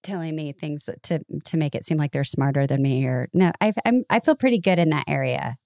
telling 0.03 0.35
me 0.35 0.51
things 0.53 0.89
to 1.03 1.21
to 1.45 1.57
make 1.59 1.75
it 1.75 1.85
seem 1.85 1.99
like 1.99 2.11
they're 2.13 2.25
smarter 2.25 2.67
than 2.67 2.81
me 2.81 3.05
or 3.05 3.29
no. 3.35 3.53
I 3.61 3.73
I'm 3.85 4.05
I 4.09 4.21
feel 4.21 4.35
pretty 4.35 4.59
good 4.59 4.79
in 4.79 4.89
that 4.91 5.05
area. 5.07 5.57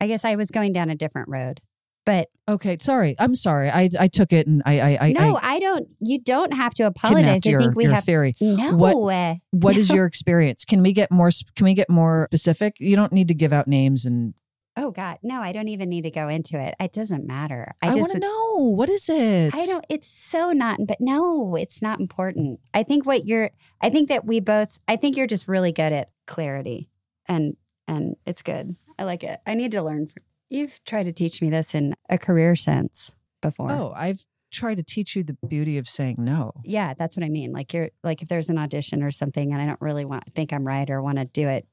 I 0.00 0.06
guess 0.06 0.24
I 0.26 0.36
was 0.36 0.50
going 0.50 0.72
down 0.74 0.90
a 0.90 0.94
different 0.94 1.28
road, 1.30 1.60
but 2.04 2.28
Okay, 2.48 2.76
sorry. 2.78 3.16
I'm 3.18 3.34
sorry. 3.34 3.70
I 3.70 3.88
I 3.98 4.08
took 4.08 4.30
it 4.32 4.46
and 4.46 4.62
I 4.66 4.80
I 4.80 4.98
I, 5.08 5.12
no, 5.12 5.36
I 5.36 5.54
I, 5.54 5.58
don't. 5.58 5.88
You 6.00 6.20
don't 6.20 6.52
have 6.52 6.74
to 6.74 6.82
apologize. 6.84 7.42
kidnapped 7.42 7.46
I 7.46 7.64
think 7.64 7.76
we 7.76 7.84
your 7.84 7.94
have 7.94 8.04
theory. 8.04 8.34
no. 8.40 8.76
What- 8.76 9.40
What 9.52 9.76
is 9.76 9.88
your 9.88 10.04
experience? 10.04 10.64
Can 10.66 10.82
we 10.82 10.92
get 10.92 11.10
more? 11.10 11.30
Can 11.56 11.64
we 11.64 11.72
get 11.74 11.88
more 11.88 12.28
specific? 12.30 12.74
You 12.78 12.94
don't 12.94 13.12
need 13.12 13.28
to 13.28 13.34
give 13.34 13.52
out 13.54 13.66
names, 13.68 14.04
and 14.04 14.34
Oh 14.80 14.92
God, 14.92 15.18
no! 15.24 15.42
I 15.42 15.50
don't 15.50 15.66
even 15.66 15.88
need 15.88 16.02
to 16.02 16.10
go 16.10 16.28
into 16.28 16.56
it. 16.56 16.74
It 16.78 16.92
doesn't 16.92 17.26
matter. 17.26 17.74
I, 17.82 17.88
I, 17.88 17.94
want 17.96 18.12
to 18.12 18.20
know 18.20 18.74
what 18.76 18.88
is 18.88 19.08
it. 19.08 19.52
I 19.52 19.66
don't. 19.66 19.84
It's 19.88 20.06
so 20.06 20.52
not. 20.52 20.78
But 20.86 20.98
no, 21.00 21.56
it's 21.56 21.82
not 21.82 21.98
important. 21.98 22.60
I 22.72 22.84
think 22.84 23.04
what 23.04 23.26
you're. 23.26 23.50
I 23.80 23.90
think 23.90 24.08
that 24.08 24.24
we 24.24 24.38
both. 24.38 24.78
I 24.86 24.94
think 24.94 25.16
you're 25.16 25.26
just 25.26 25.48
really 25.48 25.72
good 25.72 25.92
at 25.92 26.10
clarity, 26.28 26.90
and 27.26 27.56
and 27.88 28.14
it's 28.24 28.40
good. 28.40 28.76
I 29.00 29.02
like 29.02 29.24
it. 29.24 29.40
I 29.44 29.54
need 29.54 29.72
to 29.72 29.82
learn. 29.82 30.06
From, 30.06 30.22
you've 30.48 30.82
tried 30.84 31.06
to 31.06 31.12
teach 31.12 31.42
me 31.42 31.50
this 31.50 31.74
in 31.74 31.96
a 32.08 32.16
career 32.16 32.54
sense 32.54 33.16
before. 33.42 33.72
Oh, 33.72 33.92
I've 33.96 34.24
tried 34.52 34.76
to 34.76 34.84
teach 34.84 35.16
you 35.16 35.24
the 35.24 35.36
beauty 35.48 35.76
of 35.78 35.88
saying 35.88 36.16
no. 36.18 36.52
Yeah, 36.64 36.94
that's 36.94 37.16
what 37.16 37.24
I 37.24 37.30
mean. 37.30 37.50
Like 37.50 37.74
you're 37.74 37.90
like 38.04 38.22
if 38.22 38.28
there's 38.28 38.48
an 38.48 38.58
audition 38.58 39.02
or 39.02 39.10
something, 39.10 39.52
and 39.52 39.60
I 39.60 39.66
don't 39.66 39.80
really 39.80 40.04
want 40.04 40.32
think 40.32 40.52
I'm 40.52 40.64
right 40.64 40.88
or 40.88 41.02
want 41.02 41.18
to 41.18 41.24
do 41.24 41.48
it. 41.48 41.66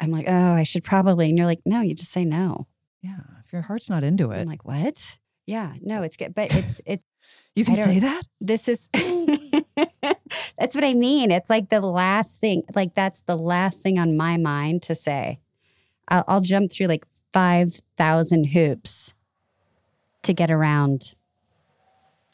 I'm 0.00 0.10
like, 0.10 0.26
oh, 0.28 0.52
I 0.52 0.62
should 0.62 0.84
probably. 0.84 1.28
And 1.28 1.36
you're 1.36 1.46
like, 1.46 1.60
no, 1.64 1.80
you 1.80 1.94
just 1.94 2.12
say 2.12 2.24
no. 2.24 2.66
Yeah, 3.02 3.20
if 3.44 3.52
your 3.52 3.62
heart's 3.62 3.90
not 3.90 4.04
into 4.04 4.30
it, 4.30 4.40
I'm 4.40 4.48
like, 4.48 4.64
what? 4.64 5.18
Yeah, 5.46 5.72
no, 5.80 6.02
it's 6.02 6.16
good, 6.16 6.34
but 6.34 6.54
it's 6.54 6.80
it's 6.84 7.04
you 7.54 7.64
can 7.64 7.76
say 7.76 7.98
that. 8.00 8.22
this 8.40 8.68
is 8.68 8.88
that's 10.58 10.74
what 10.74 10.84
I 10.84 10.94
mean. 10.94 11.30
It's 11.30 11.50
like 11.50 11.70
the 11.70 11.80
last 11.80 12.40
thing, 12.40 12.62
like 12.74 12.94
that's 12.94 13.20
the 13.20 13.36
last 13.36 13.82
thing 13.82 13.98
on 13.98 14.16
my 14.16 14.36
mind 14.36 14.82
to 14.82 14.94
say. 14.94 15.40
I'll, 16.08 16.24
I'll 16.26 16.40
jump 16.40 16.72
through 16.72 16.86
like 16.86 17.06
5,000 17.32 18.44
hoops 18.44 19.14
to 20.22 20.32
get 20.32 20.50
around 20.50 21.14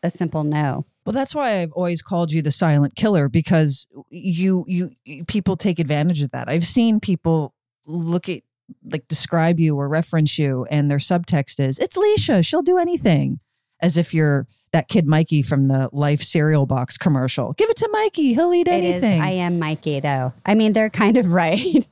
a 0.03 0.11
simple 0.11 0.45
no. 0.45 0.87
Well, 1.05 1.13
that's 1.13 1.35
why 1.35 1.61
I've 1.61 1.73
always 1.73 2.01
called 2.01 2.33
you 2.33 2.41
the 2.41 2.51
silent 2.51 2.95
killer 2.95 3.29
because 3.29 3.87
you 4.09 4.65
you 4.67 4.91
people 5.27 5.57
take 5.57 5.79
advantage 5.79 6.23
of 6.23 6.31
that. 6.31 6.49
I've 6.49 6.65
seen 6.65 6.99
people 6.99 7.54
look 7.87 8.29
at 8.29 8.43
like 8.91 9.07
describe 9.09 9.61
you 9.61 9.77
or 9.77 9.89
reference 9.89 10.39
you 10.39 10.67
and 10.71 10.91
their 10.91 10.99
subtext 10.99 11.61
is 11.61 11.79
it's 11.79 11.97
Leisha, 11.97 12.45
she'll 12.45 12.63
do 12.63 12.79
anything. 12.79 13.41
As 13.81 13.97
if 13.97 14.15
you're 14.15 14.47
that 14.73 14.89
kid 14.89 15.07
Mikey 15.07 15.43
from 15.43 15.67
the 15.67 15.89
Life 15.93 16.23
cereal 16.23 16.65
box 16.67 16.97
commercial. 16.97 17.53
Give 17.53 17.69
it 17.71 17.77
to 17.77 17.89
Mikey, 17.93 18.33
he'll 18.35 18.53
eat 18.55 18.67
It 18.67 18.83
is. 18.83 19.03
anything. 19.05 19.21
I 19.21 19.31
am 19.31 19.59
Mikey, 19.59 20.01
though. 20.01 20.33
I 20.47 20.55
mean, 20.55 20.73
they're 20.73 20.91
kind 20.91 21.17
of 21.17 21.33
right. 21.33 21.87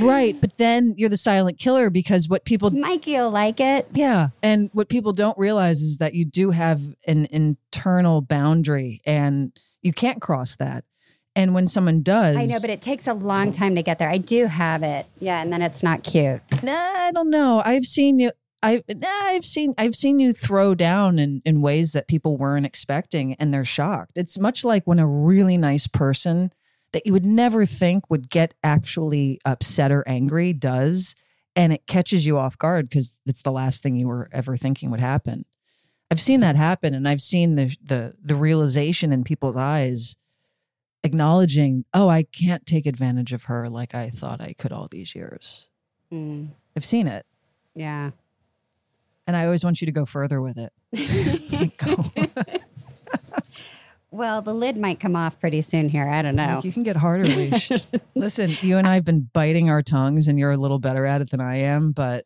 right, 0.00 0.40
but 0.40 0.56
then 0.56 0.94
you're 0.96 1.08
the 1.08 1.16
silent 1.16 1.58
killer 1.58 1.90
because 1.90 2.28
what 2.28 2.44
people 2.44 2.70
Mikey 2.70 3.14
will 3.14 3.30
like 3.30 3.60
it. 3.60 3.88
Yeah. 3.92 4.28
And 4.42 4.70
what 4.72 4.88
people 4.88 5.12
don't 5.12 5.36
realize 5.38 5.80
is 5.80 5.98
that 5.98 6.14
you 6.14 6.24
do 6.24 6.50
have 6.50 6.80
an 7.06 7.26
internal 7.30 8.20
boundary 8.20 9.00
and 9.04 9.52
you 9.82 9.92
can't 9.92 10.20
cross 10.20 10.56
that. 10.56 10.84
And 11.38 11.54
when 11.54 11.68
someone 11.68 12.02
does, 12.02 12.36
I 12.36 12.46
know, 12.46 12.58
but 12.60 12.68
it 12.68 12.82
takes 12.82 13.06
a 13.06 13.14
long 13.14 13.52
time 13.52 13.76
to 13.76 13.82
get 13.82 14.00
there. 14.00 14.10
I 14.10 14.18
do 14.18 14.46
have 14.46 14.82
it. 14.82 15.06
Yeah, 15.20 15.40
and 15.40 15.52
then 15.52 15.62
it's 15.62 15.84
not 15.84 16.02
cute. 16.02 16.40
nah, 16.64 16.72
I 16.72 17.12
don't 17.12 17.30
know. 17.30 17.62
I've 17.64 17.84
seen 17.84 18.18
you. 18.18 18.32
I 18.60 18.82
nah, 18.88 19.06
I've 19.08 19.44
seen 19.44 19.72
I've 19.78 19.94
seen 19.94 20.18
you 20.18 20.32
throw 20.32 20.74
down 20.74 21.20
in, 21.20 21.40
in 21.44 21.62
ways 21.62 21.92
that 21.92 22.08
people 22.08 22.36
weren't 22.36 22.66
expecting, 22.66 23.34
and 23.34 23.54
they're 23.54 23.64
shocked. 23.64 24.18
It's 24.18 24.36
much 24.36 24.64
like 24.64 24.84
when 24.84 24.98
a 24.98 25.06
really 25.06 25.56
nice 25.56 25.86
person 25.86 26.52
that 26.92 27.06
you 27.06 27.12
would 27.12 27.24
never 27.24 27.64
think 27.64 28.10
would 28.10 28.28
get 28.30 28.54
actually 28.64 29.38
upset 29.44 29.92
or 29.92 30.02
angry 30.08 30.52
does, 30.52 31.14
and 31.54 31.72
it 31.72 31.86
catches 31.86 32.26
you 32.26 32.36
off 32.36 32.58
guard 32.58 32.88
because 32.88 33.16
it's 33.26 33.42
the 33.42 33.52
last 33.52 33.80
thing 33.80 33.94
you 33.94 34.08
were 34.08 34.28
ever 34.32 34.56
thinking 34.56 34.90
would 34.90 34.98
happen. 34.98 35.44
I've 36.10 36.20
seen 36.20 36.40
that 36.40 36.56
happen, 36.56 36.94
and 36.94 37.06
I've 37.06 37.20
seen 37.20 37.54
the 37.54 37.76
the 37.80 38.14
the 38.20 38.34
realization 38.34 39.12
in 39.12 39.22
people's 39.22 39.56
eyes, 39.56 40.16
acknowledging, 41.04 41.84
"Oh, 41.94 42.08
I 42.08 42.22
can't 42.24 42.66
take 42.66 42.86
advantage 42.86 43.32
of 43.32 43.44
her 43.44 43.68
like 43.68 43.94
I 43.94 44.10
thought 44.10 44.40
I 44.40 44.54
could 44.58 44.72
all 44.72 44.88
these 44.90 45.14
years." 45.14 45.68
Mm, 46.12 46.50
I've 46.76 46.84
seen 46.84 47.06
it, 47.06 47.26
yeah. 47.74 48.10
and 49.26 49.36
I 49.36 49.44
always 49.44 49.64
want 49.64 49.80
you 49.80 49.86
to 49.86 49.92
go 49.92 50.04
further 50.04 50.40
with 50.40 50.58
it. 50.58 50.72
Go. 51.76 52.04
Well, 54.10 54.40
the 54.40 54.54
lid 54.54 54.78
might 54.78 55.00
come 55.00 55.14
off 55.14 55.38
pretty 55.38 55.60
soon 55.60 55.90
here. 55.90 56.08
I 56.08 56.22
don't 56.22 56.34
know. 56.34 56.56
Like, 56.56 56.64
you 56.64 56.72
can 56.72 56.82
get 56.82 56.96
harder, 56.96 57.24
leash. 57.28 57.70
Listen, 58.14 58.50
you 58.62 58.78
and 58.78 58.88
I 58.88 58.94
have 58.94 59.04
been 59.04 59.28
biting 59.32 59.68
our 59.68 59.82
tongues, 59.82 60.28
and 60.28 60.38
you're 60.38 60.50
a 60.50 60.56
little 60.56 60.78
better 60.78 61.04
at 61.04 61.20
it 61.20 61.30
than 61.30 61.42
I 61.42 61.56
am. 61.56 61.92
But 61.92 62.24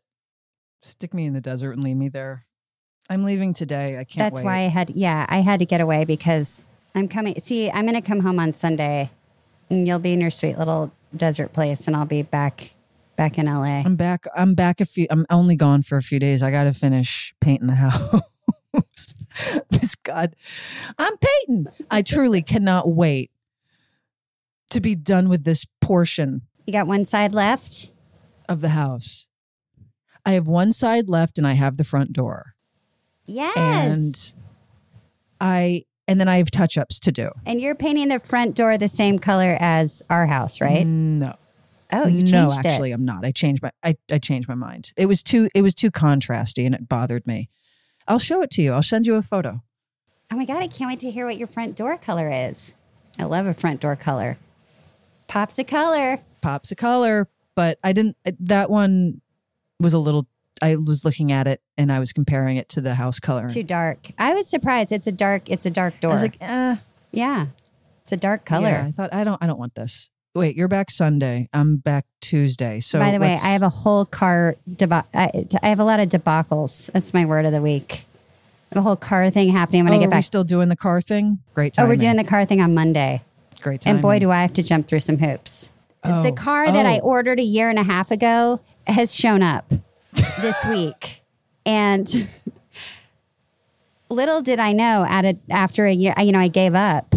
stick 0.83 1.13
me 1.13 1.27
in 1.27 1.33
the 1.33 1.41
desert 1.41 1.73
and 1.73 1.83
leave 1.83 1.97
me 1.97 2.09
there. 2.09 2.47
I'm 3.11 3.25
leaving 3.25 3.53
today. 3.53 3.99
I 3.99 4.05
can't. 4.05 4.33
That's 4.33 4.37
wait. 4.37 4.45
why 4.45 4.59
I 4.59 4.69
had, 4.69 4.91
yeah, 4.91 5.27
I 5.29 5.41
had 5.41 5.59
to 5.59 5.67
get 5.67 5.81
away 5.81 6.05
because 6.05 6.63
I'm 6.95 7.09
coming. 7.09 7.39
See, 7.41 7.71
I'm 7.71 7.87
going 7.87 8.01
to 8.01 8.07
come 8.07 8.21
home 8.21 8.39
on 8.39 8.53
Sunday 8.55 9.11
and 9.71 9.87
you'll 9.87 9.99
be 9.99 10.13
in 10.13 10.21
your 10.21 10.31
sweet 10.31 10.59
little 10.59 10.93
desert 11.17 11.53
place 11.53 11.87
and 11.87 11.97
I'll 11.97 12.05
be 12.05 12.23
back, 12.23 12.75
back 13.17 13.39
in 13.39 13.47
LA. 13.47 13.81
I'm 13.85 13.97
back. 13.97 14.25
I'm 14.37 14.55
back 14.55 14.81
a 14.81 14.85
few. 14.85 15.07
I'm 15.11 15.25
only 15.31 15.57
gone 15.57 15.83
for 15.83 15.97
a 15.97 16.03
few 16.03 16.19
days. 16.19 16.43
I 16.43 16.51
got 16.51 16.65
to 16.65 16.75
finish 16.75 17.35
painting 17.41 17.69
the 17.69 17.75
house. 17.77 19.15
this 19.71 19.95
God, 19.95 20.37
I'm 20.99 21.15
painting. 21.17 21.67
I 21.91 22.03
truly 22.03 22.43
cannot 22.43 22.89
wait 22.91 23.31
to 24.71 24.81
be 24.81 24.95
done 24.95 25.29
with 25.29 25.45
this 25.45 25.67
portion 25.81 26.43
You 26.67 26.73
got 26.73 26.87
one 26.87 27.05
side 27.05 27.33
left? 27.35 27.93
of 28.49 28.61
the 28.61 28.71
house. 28.71 29.29
I 30.27 30.33
have 30.33 30.47
one 30.49 30.73
side 30.73 31.09
left, 31.09 31.37
and 31.39 31.47
I 31.47 31.53
have 31.55 31.77
the 31.79 31.85
front 31.85 32.13
door, 32.13 32.55
Yes. 33.27 33.57
and 33.57 34.33
I 35.41 35.85
and 36.09 36.21
then 36.21 36.29
I 36.29 36.39
have 36.39 36.51
touch 36.51 36.77
ups 36.79 36.99
to 37.01 37.13
do. 37.13 37.31
And 37.47 37.61
you're 37.61 37.75
painting 37.75 38.09
the 38.09 38.19
front 38.19 38.55
door 38.55 38.77
the 38.79 38.89
same 38.89 39.19
color 39.19 39.57
as 39.61 40.03
our 40.11 40.27
house, 40.27 40.61
right? 40.61 40.87
No, 40.87 41.35
Oh, 41.95 42.07
you 42.07 42.19
changed 42.21 42.33
no, 42.33 42.51
it. 42.51 42.65
actually, 42.65 42.93
I'm 42.93 43.05
not. 43.05 43.25
I 43.25 43.33
changed 43.33 43.63
my 43.63 43.71
I, 43.83 43.97
I 44.11 44.19
changed 44.19 44.49
my 44.49 44.55
mind. 44.55 44.93
It 44.97 45.07
was 45.07 45.23
too 45.23 45.49
it 45.55 45.61
was 45.63 45.75
too 45.75 45.91
contrasty, 45.91 46.65
and 46.65 46.75
it 46.75 46.89
bothered 46.89 47.27
me. 47.27 47.51
I'll 48.09 48.19
show 48.19 48.41
it 48.43 48.51
to 48.53 48.63
you. 48.63 48.73
I'll 48.73 48.83
send 48.83 49.07
you 49.07 49.15
a 49.17 49.23
photo. 49.23 49.63
Oh 50.33 50.37
my 50.37 50.47
God, 50.47 50.63
I 50.63 50.69
can't 50.69 50.89
wait 50.91 51.01
to 51.01 51.11
hear 51.11 51.27
what 51.27 51.37
your 51.37 51.47
front 51.47 51.77
door 51.77 51.99
color 51.99 52.31
is. 52.31 52.73
I 53.19 53.25
love 53.25 53.45
a 53.47 53.53
front 53.53 53.81
door 53.83 53.95
color. 53.97 54.39
Pops 55.29 55.59
a 55.59 55.65
color. 55.65 56.21
Pops 56.41 56.73
a 56.73 56.75
color, 56.75 57.29
but 57.55 57.79
I 57.85 57.93
didn't. 57.93 58.17
That 58.41 58.71
one 58.71 59.21
was 59.79 59.93
a 59.93 59.99
little. 59.99 60.27
I 60.61 60.77
was 60.77 61.05
looking 61.05 61.33
at 61.33 61.47
it 61.47 61.61
and 61.77 61.91
I 61.93 61.99
was 61.99 62.13
comparing 62.13 62.57
it 62.57 62.69
to 62.71 62.81
the 62.81 62.95
house 62.95 63.19
color. 63.21 63.49
Too 63.49 63.63
dark. 63.63 64.11
I 64.19 64.35
was 64.35 64.49
surprised. 64.49 64.93
It's 64.93 65.07
a 65.07 65.13
dark, 65.13 65.49
it's 65.49 65.67
a 65.67 65.71
dark 65.71 65.99
door. 66.01 66.11
I 66.11 66.15
was 66.15 66.23
like, 66.23 66.37
eh, 66.41 66.77
yeah. 67.11 67.47
It's 68.03 68.13
a 68.13 68.17
dark 68.17 68.45
color. 68.45 68.69
Yeah, 68.69 68.85
I 68.87 68.91
thought 68.91 69.15
I 69.15 69.23
don't. 69.25 69.41
I 69.43 69.47
don't 69.47 69.59
want 69.59 69.75
this. 69.77 70.11
Wait, 70.35 70.57
you're 70.57 70.67
back 70.69 70.91
Sunday. 70.91 71.49
I'm 71.53 71.77
back 71.77 72.05
Tuesday. 72.21 72.81
So 72.81 72.99
By 72.99 73.13
the 73.13 73.21
way, 73.21 73.35
I 73.35 73.49
have 73.51 73.63
a 73.63 73.69
whole 73.69 74.05
car 74.05 74.57
deba- 74.69 75.05
I, 75.15 75.45
I 75.63 75.69
have 75.69 75.79
a 75.79 75.85
lot 75.85 76.01
of 76.01 76.09
debacles. 76.09 76.91
That's 76.93 77.13
my 77.15 77.25
word 77.27 77.45
of 77.45 77.53
the 77.53 77.61
week. 77.63 78.07
I 78.71 78.75
have 78.75 78.79
a 78.79 78.83
whole 78.83 78.97
car 78.97 79.31
thing 79.31 79.51
happening 79.51 79.85
when 79.85 79.93
Oh, 79.93 79.97
I 79.97 79.99
get 80.01 80.07
are 80.07 80.09
we 80.09 80.13
back. 80.13 80.25
still 80.25 80.43
doing 80.43 80.69
the 80.69 80.77
car 80.77 81.01
thing? 81.01 81.41
Great 81.55 81.75
oh, 81.79 81.87
we're 81.87 81.97
doing 81.97 82.17
the 82.17 82.25
car 82.25 82.45
thing 82.47 82.61
on 82.63 82.75
Monday. 82.75 83.23
great 83.61 83.83
time. 83.83 83.97
And 83.97 84.03
boy, 84.03 84.19
do 84.19 84.31
I 84.31 84.41
have 84.43 84.55
to 84.55 84.63
jump 84.63 84.89
through 84.89 85.01
some 85.01 85.19
hoops. 85.19 85.71
Oh, 86.03 86.23
The 86.25 86.33
car 86.33 86.67
that 86.67 86.87
I 86.87 86.99
oh. 86.99 87.03
ordered 87.07 87.39
a 87.39 87.45
year 87.45 87.69
and 87.71 87.79
a 87.79 87.85
half 87.85 88.11
ago 88.11 88.61
has 88.89 89.15
shown 89.15 89.43
up 89.43 89.73
this 90.13 90.65
week. 90.65 91.23
And 91.65 92.29
little 94.09 94.43
did 94.43 94.59
I 94.59 94.73
know 94.73 95.07
at 95.09 95.25
a, 95.25 95.37
after 95.51 95.87
a 95.87 95.93
year, 95.93 96.15
you 96.19 96.33
know, 96.33 96.41
I 96.41 96.49
gave 96.49 96.75
up 96.75 97.15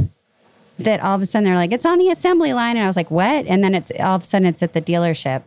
that 0.79 0.99
all 1.01 1.15
of 1.15 1.21
a 1.21 1.25
sudden 1.25 1.45
they're 1.45 1.55
like, 1.55 1.71
it's 1.71 1.85
on 1.85 1.97
the 1.97 2.09
assembly 2.09 2.53
line. 2.53 2.77
And 2.77 2.83
I 2.83 2.87
was 2.87 2.95
like, 2.97 3.11
what? 3.11 3.45
And 3.45 3.63
then 3.63 3.73
it's 3.75 3.91
all 3.99 4.15
of 4.15 4.23
a 4.23 4.25
sudden 4.25 4.47
it's 4.47 4.61
at 4.63 4.73
the 4.73 4.81
dealership. 4.81 5.43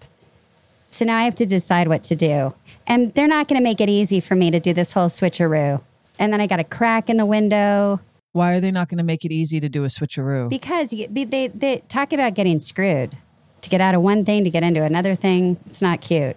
So 0.90 1.04
now 1.04 1.16
I 1.18 1.24
have 1.24 1.34
to 1.36 1.46
decide 1.46 1.88
what 1.88 2.02
to 2.04 2.16
do. 2.16 2.54
And 2.86 3.12
they're 3.14 3.28
not 3.28 3.46
going 3.46 3.60
to 3.60 3.62
make 3.62 3.80
it 3.80 3.90
easy 3.90 4.20
for 4.20 4.34
me 4.34 4.50
to 4.50 4.58
do 4.58 4.72
this 4.72 4.92
whole 4.94 5.08
switcheroo. 5.08 5.82
And 6.18 6.32
then 6.32 6.40
I 6.40 6.46
got 6.46 6.60
a 6.60 6.64
crack 6.64 7.10
in 7.10 7.18
the 7.18 7.26
window 7.26 8.00
Why 8.32 8.54
are 8.54 8.60
they 8.60 8.70
not 8.70 8.88
going 8.88 8.98
to 8.98 9.04
make 9.04 9.24
it 9.24 9.30
easy 9.30 9.60
to 9.60 9.68
do 9.68 9.84
a 9.84 9.88
switcheroo? 9.88 10.48
because 10.48 10.92
you, 10.92 11.06
they, 11.08 11.48
they 11.48 11.82
talk 11.88 12.12
about 12.12 12.34
getting 12.34 12.58
screwed 12.58 13.16
to 13.60 13.68
get 13.68 13.80
out 13.80 13.94
of 13.94 14.00
one 14.00 14.24
thing 14.24 14.44
to 14.44 14.50
get 14.50 14.62
into 14.62 14.82
another 14.82 15.14
thing. 15.14 15.58
It's 15.66 15.82
not 15.82 16.00
cute. 16.00 16.36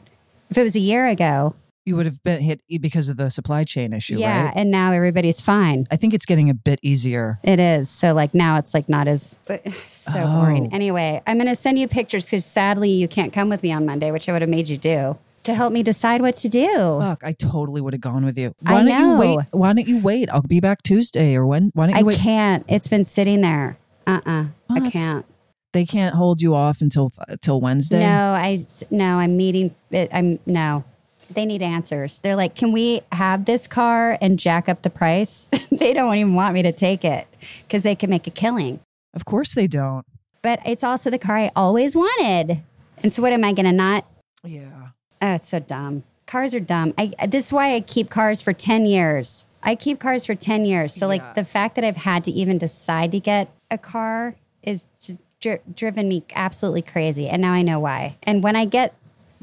If 0.52 0.58
it 0.58 0.64
was 0.64 0.76
a 0.76 0.80
year 0.82 1.08
ago, 1.08 1.56
you 1.86 1.96
would 1.96 2.06
have 2.06 2.22
been 2.24 2.42
hit 2.42 2.62
because 2.82 3.10
of 3.10 3.18
the 3.18 3.30
supply 3.32 3.64
chain 3.64 3.94
issue, 3.94 4.18
yeah, 4.18 4.46
right? 4.46 4.54
and 4.56 4.70
now 4.70 4.92
everybody's 4.92 5.42
fine. 5.42 5.88
I 5.90 5.96
think 5.96 6.14
it's 6.14 6.26
getting 6.26 6.50
a 6.50 6.54
bit 6.54 6.78
easier. 6.84 7.40
It 7.42 7.60
is. 7.60 7.90
So 7.90 8.14
like 8.14 8.34
now 8.36 8.58
it's 8.58 8.74
like 8.74 8.88
not 8.90 9.08
as 9.08 9.36
but, 9.46 9.66
so 9.90 10.12
Oh. 10.24 10.42
boring. 10.42 10.72
Anyway, 10.74 11.22
I'm 11.26 11.38
going 11.38 11.48
to 11.48 11.56
send 11.56 11.80
you 11.80 11.88
pictures 11.88 12.26
because 12.26 12.46
sadly 12.46 12.90
you 12.92 13.08
can't 13.08 13.34
come 13.34 13.50
with 13.50 13.64
me 13.64 13.72
on 13.72 13.86
Monday, 13.86 14.12
which 14.12 14.30
I 14.30 14.34
would 14.34 14.42
have 14.44 14.50
made 14.50 14.68
you 14.70 14.78
do 14.78 15.18
to 15.44 15.56
help 15.56 15.74
me 15.74 15.82
decide 15.82 16.22
what 16.22 16.36
to 16.36 16.50
do. 16.50 16.68
Fuck, 17.00 17.24
I 17.24 17.32
totally 17.32 17.82
would 17.82 17.94
have 17.94 18.02
gone 18.02 18.26
with 18.26 18.38
you. 18.38 18.54
I 18.66 18.74
Why 18.74 18.84
don't 18.84 18.88
you 19.00 19.08
know. 19.08 19.20
wait? 19.20 19.40
Why 19.52 19.74
don't 19.74 19.88
you 19.88 20.00
wait? 20.00 20.30
I'll 20.32 20.42
be 20.44 20.60
back 20.60 20.84
Tuesday 20.84 21.34
or 21.36 21.48
when? 21.48 21.72
Why 21.74 21.88
don't 21.88 21.96
you 21.96 22.00
I 22.02 22.04
wait? 22.04 22.18
can't. 22.20 22.64
It's 22.68 22.90
been 22.90 23.06
sitting 23.06 23.42
there. 23.42 23.78
Uh 24.06 24.20
uh 24.26 24.46
I 24.70 24.90
can't. 24.90 25.26
They 25.74 25.86
can't 25.86 26.16
hold 26.16 26.42
you 26.42 26.54
off 26.54 26.82
until 26.82 27.12
until 27.28 27.62
Wednesday. 27.62 28.00
No, 28.00 28.34
I 28.34 28.66
no, 28.90 29.20
I'm 29.20 29.38
meeting. 29.38 29.74
I'm 29.94 30.40
no. 30.46 30.84
They 31.30 31.46
need 31.46 31.62
answers. 31.62 32.20
They're 32.20 32.36
like, 32.36 32.56
"Can 32.56 32.74
we 32.74 33.02
have 33.14 33.46
this 33.46 33.68
car 33.68 34.18
and 34.22 34.38
jack 34.38 34.68
up 34.68 34.82
the 34.82 34.90
price?" 34.90 35.50
they 35.72 35.94
don't 35.94 36.14
even 36.16 36.36
want 36.36 36.54
me 36.54 36.62
to 36.64 36.74
take 36.74 37.06
it 37.06 37.26
because 37.66 37.84
they 37.84 37.96
can 37.96 38.10
make 38.10 38.28
a 38.28 38.32
killing. 38.32 38.82
Of 39.14 39.24
course 39.26 39.56
they 39.56 39.68
don't. 39.68 40.06
But 40.42 40.60
it's 40.66 40.84
also 40.84 41.10
the 41.10 41.18
car 41.20 41.38
I 41.38 41.52
always 41.56 41.96
wanted. 41.96 42.62
And 43.02 43.14
so, 43.14 43.22
what 43.22 43.32
am 43.32 43.44
I 43.44 43.54
going 43.54 43.66
to 43.66 43.72
not? 43.72 44.06
Yeah. 44.44 44.90
Oh, 45.22 45.36
it's 45.36 45.48
so 45.50 45.60
dumb. 45.60 46.04
Cars 46.26 46.54
are 46.56 46.60
dumb. 46.60 46.94
I, 46.98 47.14
this 47.28 47.48
is 47.48 47.54
why 47.54 47.76
I 47.76 47.80
keep 47.82 48.10
cars 48.10 48.42
for 48.42 48.54
10 48.54 48.86
years. 48.86 49.46
I 49.64 49.76
keep 49.76 50.00
cars 50.00 50.26
for 50.26 50.34
10 50.34 50.66
years. 50.66 50.94
So, 50.94 51.06
Yeah. 51.06 51.10
like, 51.10 51.36
the 51.36 51.46
fact 51.46 51.76
that 51.76 51.84
I've 51.84 51.98
had 51.98 52.24
to 52.26 52.32
even 52.32 52.58
decide 52.58 53.12
to 53.12 53.20
get 53.20 53.50
a 53.70 53.78
car 53.78 54.36
is 54.64 54.88
just 55.00 55.20
dri- 55.42 55.60
driven 55.76 56.08
me 56.08 56.24
absolutely 56.36 56.84
crazy. 56.84 57.28
And 57.28 57.42
now 57.42 57.52
I 57.52 57.62
know 57.62 57.80
why. 57.80 58.18
And 58.24 58.44
when 58.44 58.56
I 58.56 58.66
get 58.66 58.94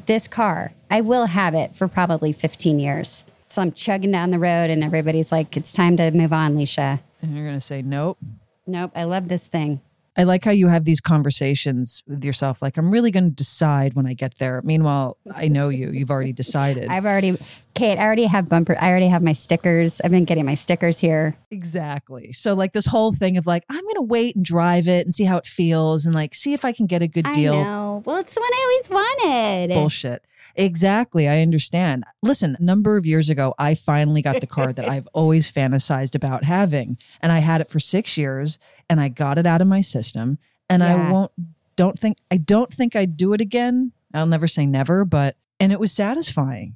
this 0.07 0.27
car, 0.29 0.73
I 0.91 1.01
will 1.01 1.27
have 1.27 1.55
it 1.55 1.77
for 1.77 1.89
probably 1.89 2.33
15 2.33 2.79
years. 2.79 3.25
So 3.49 3.61
I'm 3.61 3.73
chugging 3.73 4.13
down 4.13 4.31
the 4.31 4.39
road, 4.39 4.71
and 4.71 4.85
everybody's 4.85 5.33
like, 5.33 5.57
it's 5.57 5.73
time 5.73 5.97
to 5.97 6.11
move 6.11 6.33
on, 6.33 6.55
Leisha. 6.57 7.01
And 7.21 7.37
you're 7.37 7.47
gonna 7.47 7.61
say 7.61 7.83
nope. 7.83 8.19
Nope, 8.67 8.93
I 8.95 9.05
love 9.05 9.29
this 9.29 9.47
thing. 9.47 9.81
I 10.19 10.25
like 10.25 10.45
how 10.45 10.51
you 10.51 10.67
have 10.67 10.85
these 10.85 11.01
conversations 11.01 12.03
with 12.09 12.25
yourself. 12.25 12.61
Like, 12.61 12.77
I'm 12.77 12.91
really 12.91 13.13
going 13.13 13.31
to 13.31 13.35
decide 13.35 13.95
when 13.95 14.05
I 14.05 14.15
get 14.15 14.39
there. 14.39 14.61
Meanwhile, 14.65 15.17
I 15.33 15.47
know 15.47 15.69
you. 15.69 15.93
You've 15.93 16.11
already 16.11 16.33
decided. 16.33 16.89
I've 16.89 17.07
already, 17.07 17.39
Kate, 17.75 17.99
I 17.99 18.03
already 18.03 18.25
have 18.25 18.49
bumper, 18.49 18.77
I 18.81 18.91
already 18.91 19.07
have 19.07 19.23
my 19.23 19.33
stickers. 19.33 20.01
I've 20.01 20.11
been 20.11 20.25
getting 20.25 20.45
my 20.45 20.57
stickers 20.57 20.99
here. 20.99 21.37
exactly. 21.53 22.33
So, 22.33 22.55
like, 22.55 22.73
this 22.73 22.87
whole 22.87 23.15
thing 23.15 23.37
of 23.37 23.47
like, 23.47 23.65
I'm 23.71 23.83
going 23.83 23.95
to 23.95 24.03
wait 24.03 24.35
and 24.35 24.45
drive 24.45 24.89
it 24.89 25.07
and 25.07 25.15
see 25.15 25.25
how 25.25 25.37
it 25.37 25.47
feels 25.47 26.05
and 26.05 26.15
like 26.15 26.35
see 26.35 26.53
if 26.53 26.65
I 26.65 26.73
can 26.73 26.87
get 26.87 27.01
a 27.01 27.07
good 27.07 27.31
deal. 27.33 27.55
I 27.55 27.63
know. 27.63 28.03
Well, 28.05 28.17
it's 28.17 28.35
the 28.35 28.41
one 28.41 28.51
I 28.53 28.81
always 28.91 28.91
wanted. 28.91 29.75
Bullshit. 29.75 30.25
Exactly. 30.57 31.29
I 31.29 31.41
understand. 31.41 32.05
Listen, 32.23 32.57
a 32.59 32.63
number 32.63 32.97
of 32.97 33.07
years 33.07 33.29
ago, 33.29 33.55
I 33.59 33.77
finally 33.77 34.23
got 34.23 34.41
the 34.41 34.47
car 34.47 34.73
that 34.73 34.89
I've 34.89 35.07
always 35.13 35.51
fantasized 35.51 36.17
about 36.17 36.43
having. 36.43 36.99
And 37.21 37.31
I 37.31 37.39
had 37.39 37.61
it 37.61 37.69
for 37.69 37.79
six 37.79 38.17
years 38.17 38.59
and 38.91 39.01
I 39.01 39.09
got 39.09 39.39
it 39.39 39.47
out 39.47 39.61
of 39.61 39.67
my 39.69 39.81
system. 39.81 40.39
And 40.71 40.83
I 40.83 41.11
won't, 41.11 41.33
don't 41.77 41.99
think, 41.99 42.19
I 42.31 42.37
don't 42.37 42.73
think 42.73 42.95
I'd 42.95 43.17
do 43.17 43.33
it 43.33 43.41
again. 43.41 43.93
I'll 44.13 44.27
never 44.27 44.47
say 44.49 44.67
never, 44.67 45.05
but, 45.05 45.37
and 45.61 45.73
it 45.73 45.81
was 45.81 45.93
satisfying 45.93 46.75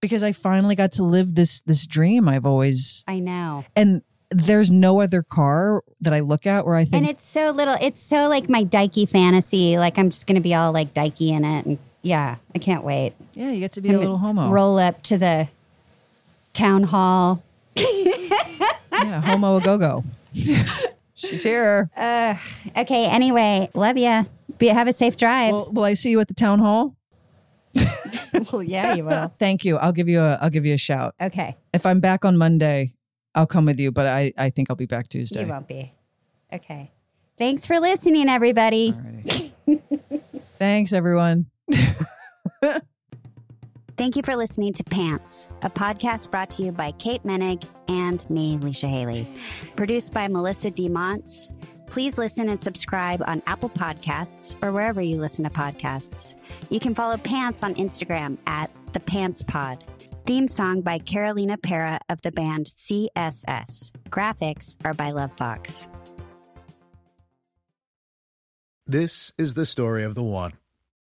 because 0.00 0.22
I 0.22 0.32
finally 0.32 0.74
got 0.74 0.92
to 0.92 1.02
live 1.02 1.34
this, 1.34 1.60
this 1.62 1.86
dream 1.86 2.28
I've 2.28 2.46
always, 2.46 3.04
I 3.06 3.18
know. 3.18 3.64
and 3.74 4.02
there's 4.30 4.70
no 4.70 5.00
other 5.00 5.22
car 5.22 5.82
that 6.00 6.12
I 6.12 6.20
look 6.20 6.46
at 6.46 6.66
where 6.66 6.74
I 6.74 6.84
think, 6.84 6.94
And 6.94 7.08
it's 7.08 7.24
so 7.24 7.50
little. 7.50 7.76
It's 7.80 8.00
so 8.00 8.28
like 8.28 8.48
my 8.48 8.64
dykey 8.64 9.08
fantasy. 9.08 9.78
Like 9.78 9.98
I'm 9.98 10.10
just 10.10 10.26
going 10.26 10.34
to 10.34 10.40
be 10.40 10.54
all 10.54 10.72
like 10.72 10.92
dykey 10.94 11.28
in 11.30 11.44
it. 11.44 11.64
And 11.66 11.78
yeah, 12.02 12.36
I 12.54 12.58
can't 12.58 12.82
wait. 12.82 13.12
yeah, 13.34 13.50
you 13.52 13.60
get 13.60 13.72
to 13.72 13.80
be 13.80 13.92
a 13.92 13.98
little 13.98 14.18
homo. 14.18 14.48
Roll 14.50 14.78
up 14.78 15.02
to 15.04 15.18
the 15.18 15.48
town 16.52 16.84
hall. 16.84 17.42
Yeah, 18.92 19.20
homo 19.20 19.56
a 19.56 19.60
go 19.60 19.76
go. 19.78 20.04
She's 21.16 21.42
here. 21.42 21.90
Okay. 22.76 23.06
Anyway, 23.06 23.68
love 23.74 23.96
ya. 23.96 24.24
Be, 24.58 24.68
have 24.68 24.86
a 24.86 24.92
safe 24.92 25.16
drive. 25.16 25.52
Well, 25.52 25.70
will 25.72 25.84
I 25.84 25.94
see 25.94 26.10
you 26.10 26.20
at 26.20 26.28
the 26.28 26.34
town 26.34 26.58
hall? 26.58 26.94
well 28.52 28.62
yeah, 28.62 28.94
you 28.94 29.04
will. 29.04 29.32
Thank 29.38 29.64
you. 29.64 29.76
I'll 29.78 29.92
give 29.92 30.08
you 30.08 30.20
a 30.20 30.38
I'll 30.40 30.50
give 30.50 30.66
you 30.66 30.74
a 30.74 30.78
shout. 30.78 31.14
Okay. 31.20 31.56
If 31.72 31.86
I'm 31.86 32.00
back 32.00 32.24
on 32.24 32.36
Monday, 32.36 32.92
I'll 33.34 33.46
come 33.46 33.64
with 33.66 33.80
you, 33.80 33.90
but 33.92 34.06
I, 34.06 34.32
I 34.36 34.50
think 34.50 34.70
I'll 34.70 34.76
be 34.76 34.86
back 34.86 35.08
Tuesday. 35.08 35.42
You 35.42 35.48
won't 35.48 35.68
be. 35.68 35.92
Okay. 36.52 36.90
Thanks 37.38 37.66
for 37.66 37.78
listening, 37.80 38.28
everybody. 38.28 38.94
Thanks 40.58 40.92
everyone. 40.92 41.46
Thank 43.96 44.14
you 44.14 44.22
for 44.22 44.36
listening 44.36 44.74
to 44.74 44.84
Pants, 44.84 45.48
a 45.62 45.70
podcast 45.70 46.30
brought 46.30 46.50
to 46.50 46.62
you 46.62 46.70
by 46.70 46.92
Kate 46.92 47.22
Moennig 47.24 47.66
and 47.88 48.28
me, 48.28 48.58
Leisha 48.58 48.90
Hailey. 48.90 49.26
Produced 49.74 50.12
by 50.12 50.28
Melissa 50.28 50.70
D. 50.70 50.90
Montz. 50.90 51.50
Please 51.86 52.18
listen 52.18 52.50
and 52.50 52.60
subscribe 52.60 53.22
on 53.26 53.42
Apple 53.46 53.70
Podcasts 53.70 54.54
or 54.62 54.70
wherever 54.70 55.00
you 55.00 55.18
listen 55.18 55.44
to 55.44 55.50
podcasts. 55.50 56.34
You 56.68 56.78
can 56.78 56.94
follow 56.94 57.16
Pants 57.16 57.62
on 57.62 57.74
Instagram 57.76 58.36
at 58.46 58.70
the 58.92 59.00
Pants 59.00 59.42
Pod. 59.42 59.82
Theme 60.26 60.48
song 60.48 60.82
by 60.82 60.98
Carolina 60.98 61.56
Parra 61.56 61.98
of 62.10 62.20
the 62.20 62.32
band 62.32 62.66
CSS. 62.66 63.92
Graphics 64.10 64.76
are 64.84 64.92
by 64.92 65.12
Lovebox. 65.12 65.88
This 68.86 69.32
is 69.38 69.54
the 69.54 69.64
story 69.64 70.04
of 70.04 70.14
the 70.14 70.22
one. 70.22 70.52